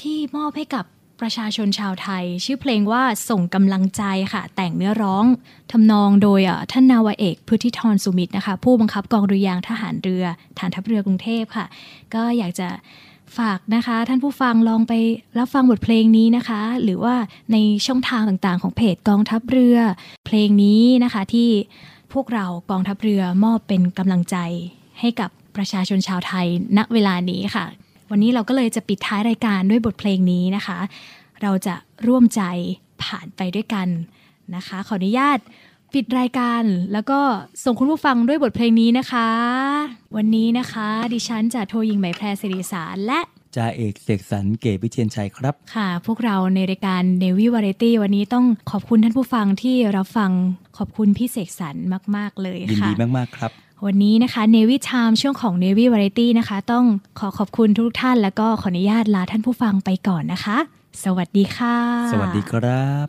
[0.00, 0.84] ที่มอบให้กับ
[1.22, 4.02] ประชาชนชาวไทย ชื่อเพลงว่าส่งกำลังใจ
[4.32, 5.24] ค่ะ แต่งเนื้อร้อง
[5.72, 6.40] ทำนองโดย
[6.72, 10.24] ท่านนาวาเอกพุทธิธรสุมิตรนะคะ ผู้บังคับกองเรือยางทหารเรือ
[10.58, 11.66] ฐานทัพเรือกรุงเทพค่ะ
[12.14, 12.68] ก็อยากจะ
[13.38, 14.92] ฝากนะคะ ท่านผู้ฟังลองไป
[15.38, 17.14] รับฟังบทเพลงนี้นะคะ หรือว่า
[17.52, 17.56] ใน
[17.86, 19.78] ช่องทางต่างๆ ของเพจกองทัพเรือ
[20.26, 21.50] เพลงนี้นะคะที่
[22.12, 24.36] พวกเรากองทัพเรือมอบเป็นกำลังใจ
[25.00, 26.46] ให้กับประชาชนชาวไทย
[26.76, 27.66] ณเวลานี้ค่ะ
[28.14, 30.78] วันนี้เราก็เลยจะปิดท้ายรายการด้วยบทเพลงนี้นะคะ
[31.42, 31.74] เราจะ
[32.06, 32.42] ร่วมใจ
[33.02, 33.88] ผ่านไปด้วยกัน
[34.56, 35.38] นะคะ ขออนุญาต
[35.94, 37.18] ปิดรายการแล้วก็
[37.64, 39.28] ส่งคุณผู้ฟังด้วยบทเพลงนี้นะคะ
[40.16, 43.20] วันนี้นะคะ ดิฉันจะโทรยิงไหมแพรสิริสารและ
[43.56, 50.30] จ่าเอกเสกสรรเกตวิเชียนชัยครับ ค่ะ พวกเราในรายการ Navy Variety วันนี้ต้องขอบคุณท่านผู้ฟังที่รับฟัง
[50.78, 51.76] ขอบคุณพี่เสกสรร
[52.16, 53.52] มาก ๆ เลยยินค่ะดีมาก ๆ ครับ
[53.86, 56.84] วันนี้นะคะ Navy Time ช่วงของ Navy Variety นะคะ ต้อง
[57.18, 60.58] ขอขอบคุณทุกท่าน แล้วก็ขออนุญาตลาท่านผู้ฟังไปก่อนนะคะ
[61.04, 61.76] สวัสดีค่ะ
[62.12, 63.06] สวัสดีครับ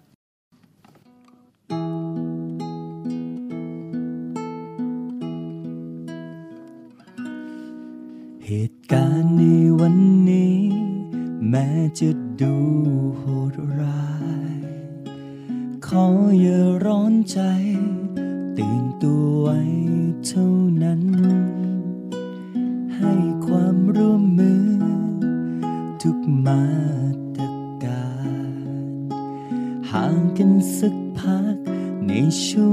[8.45, 9.43] เหตุการณ์ใน
[9.79, 9.95] วัน
[10.29, 10.57] นี้
[11.49, 11.67] แม้
[11.99, 12.09] จะ
[12.41, 12.55] ดู
[13.17, 14.11] โหดร้า
[14.53, 14.55] ย
[15.87, 16.05] ขอ
[16.41, 17.39] อย่าร้อนใจ
[18.57, 19.57] ตื่นตัวไว้
[20.27, 20.49] เท่า
[20.83, 21.03] นั้น
[22.97, 23.13] ให้
[23.45, 24.65] ความร่วมมือ
[26.01, 26.65] ทุกมา
[27.35, 27.45] ตร
[27.83, 29.09] การ
[29.91, 31.57] ห่างกันสักพัก
[32.07, 32.11] ใน
[32.45, 32.71] ช่ว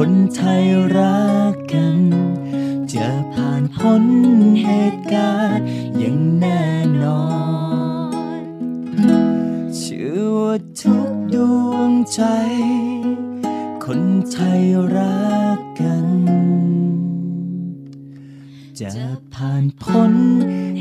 [0.00, 0.64] คนไทย
[0.96, 1.98] รักกัน
[2.94, 4.04] จะผ่านพ้น
[4.62, 5.66] เหตุการณ์
[5.98, 6.64] อย่างแน่
[7.02, 7.24] นอ
[8.38, 8.42] น
[9.78, 11.36] เชื่อว่าทุกด
[11.70, 12.20] วงใจ
[13.84, 14.62] คนไทย
[14.96, 16.06] รักกัน
[18.80, 18.90] จะ
[19.34, 20.14] ผ่านพ้น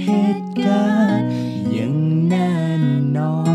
[0.03, 1.29] เหตุการณ์
[1.73, 1.95] อย่าง
[2.29, 2.53] แน่
[3.17, 3.54] นอน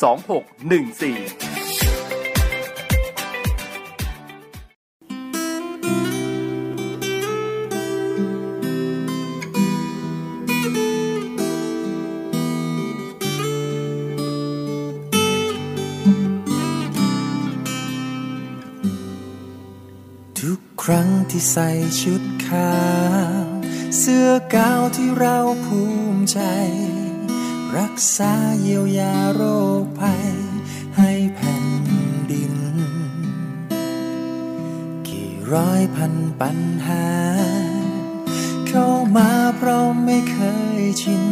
[0.00, 0.02] 2614
[20.40, 21.68] ทุกครั้งที่ใส่
[22.00, 22.76] ชุดขา
[23.42, 23.46] ว
[23.98, 25.80] เสื้อกาวที่เราภู
[26.14, 26.40] มิใจ
[27.78, 29.42] รักษาเยียวยาโร
[29.82, 30.28] คภัย
[30.96, 31.66] ให้แผ่น
[32.30, 32.54] ดิน
[35.08, 37.06] กี่ร้อยพันปัญหา
[38.68, 40.38] เข้ามาเพราะไม่เค
[40.80, 41.24] ยชิน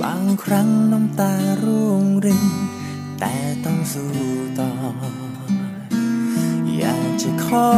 [0.00, 2.46] บางครั้งน้ำตาร่วงริน
[3.20, 3.34] แต่
[3.64, 4.12] ต้องสู้
[4.58, 4.72] ต่อ
[6.78, 7.70] อยากจะขอ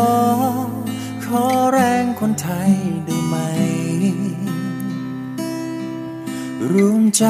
[1.24, 2.70] ขอแรงคนไทย
[3.06, 3.36] ได้ไหม
[6.68, 7.26] รวมใจ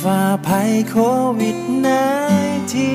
[0.00, 0.96] ฝ่าภัยโค
[1.38, 2.06] วิดนา
[2.74, 2.92] ที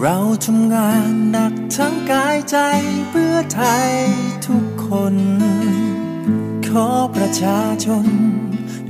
[0.00, 2.58] เราทำงานหนักทั้งกายใจ
[3.10, 3.90] เพื่อไทย
[4.46, 5.16] ทุกคน
[6.68, 8.06] ขอประชาชน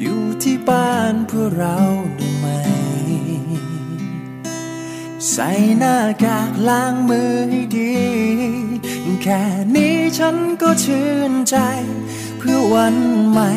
[0.01, 1.79] อยู่ที่บ้านเพื่อเรา
[2.17, 2.47] ได้ไหม
[5.31, 7.95] ใส่หน้ากากล้างมือให้ดี
[9.23, 9.43] แค่
[9.75, 11.57] นี้ฉันก็ชื่นใจ
[12.39, 12.97] เพื่อวัน
[13.31, 13.51] ใหม่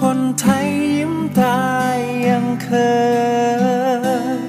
[0.00, 1.62] คนไทยยิ้มตา
[1.94, 1.96] ย
[2.28, 2.68] ยังเค
[4.36, 4.40] ย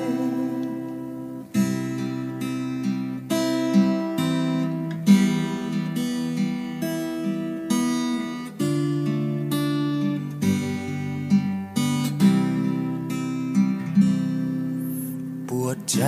[15.48, 16.02] ปวดใจ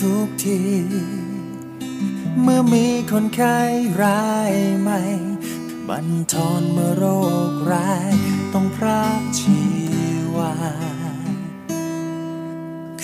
[0.00, 0.60] ทุกที
[2.42, 3.58] เมื่อมีคนไข้
[4.02, 5.00] รายใหม่
[5.88, 7.04] บันทอนเมื่อโร
[7.50, 9.60] คร้าย ต้องพรากชี
[10.36, 10.54] วา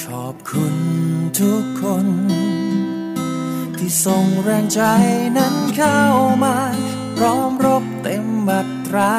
[0.02, 0.76] ขอบคุณ
[1.40, 2.06] ทุกคน
[3.78, 4.82] ที่ส่งแรงใจ
[5.36, 6.00] นั้นเข้า
[6.44, 6.56] มา
[7.16, 9.14] พร้อมรบเต็มบัตรา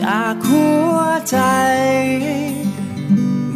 [0.00, 0.96] จากหัว
[1.30, 1.38] ใจ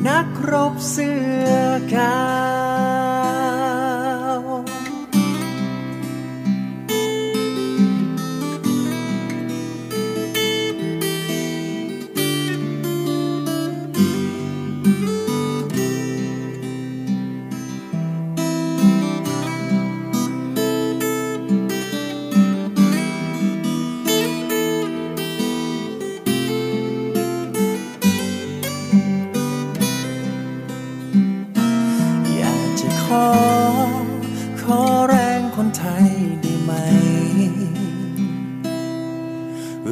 [0.07, 1.49] นักรบเสื้อ
[1.95, 2.70] กา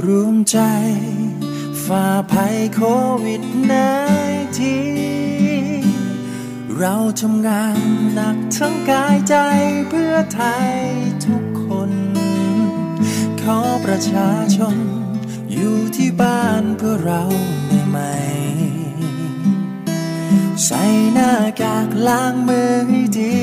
[0.05, 0.59] รวมใจ
[1.85, 2.81] ฝ่าภัยโค
[3.25, 3.73] วิดน
[4.59, 4.79] ที
[6.77, 7.79] เราทำงาน
[8.15, 9.37] หนักทั้งกายใจ
[9.89, 10.73] เพื่อไทย
[11.27, 11.93] ทุกคน
[13.41, 14.77] ขอประชาชน
[15.53, 17.23] อยู่ที่บ้านเพื่อเรา
[17.69, 17.99] ได้ไหม
[20.65, 20.83] ใส่
[21.13, 21.33] หน้า
[21.63, 23.39] กากล้างมือให้ดี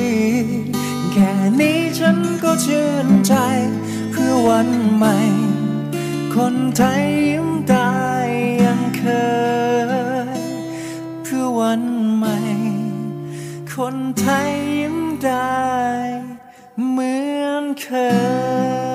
[1.12, 3.36] แค่นี้ฉันก็ชื่นใจ
[4.12, 5.18] เพื่อวันใหม่
[6.40, 7.92] คนไทยยิ้มได้
[8.64, 9.04] ยังเค
[10.40, 10.44] ย
[11.24, 11.84] เพื่อวัน
[12.16, 12.38] ใหม่
[13.74, 15.60] คนไทยยิ้มได้
[16.90, 17.88] เหมือนเค
[18.94, 18.95] ย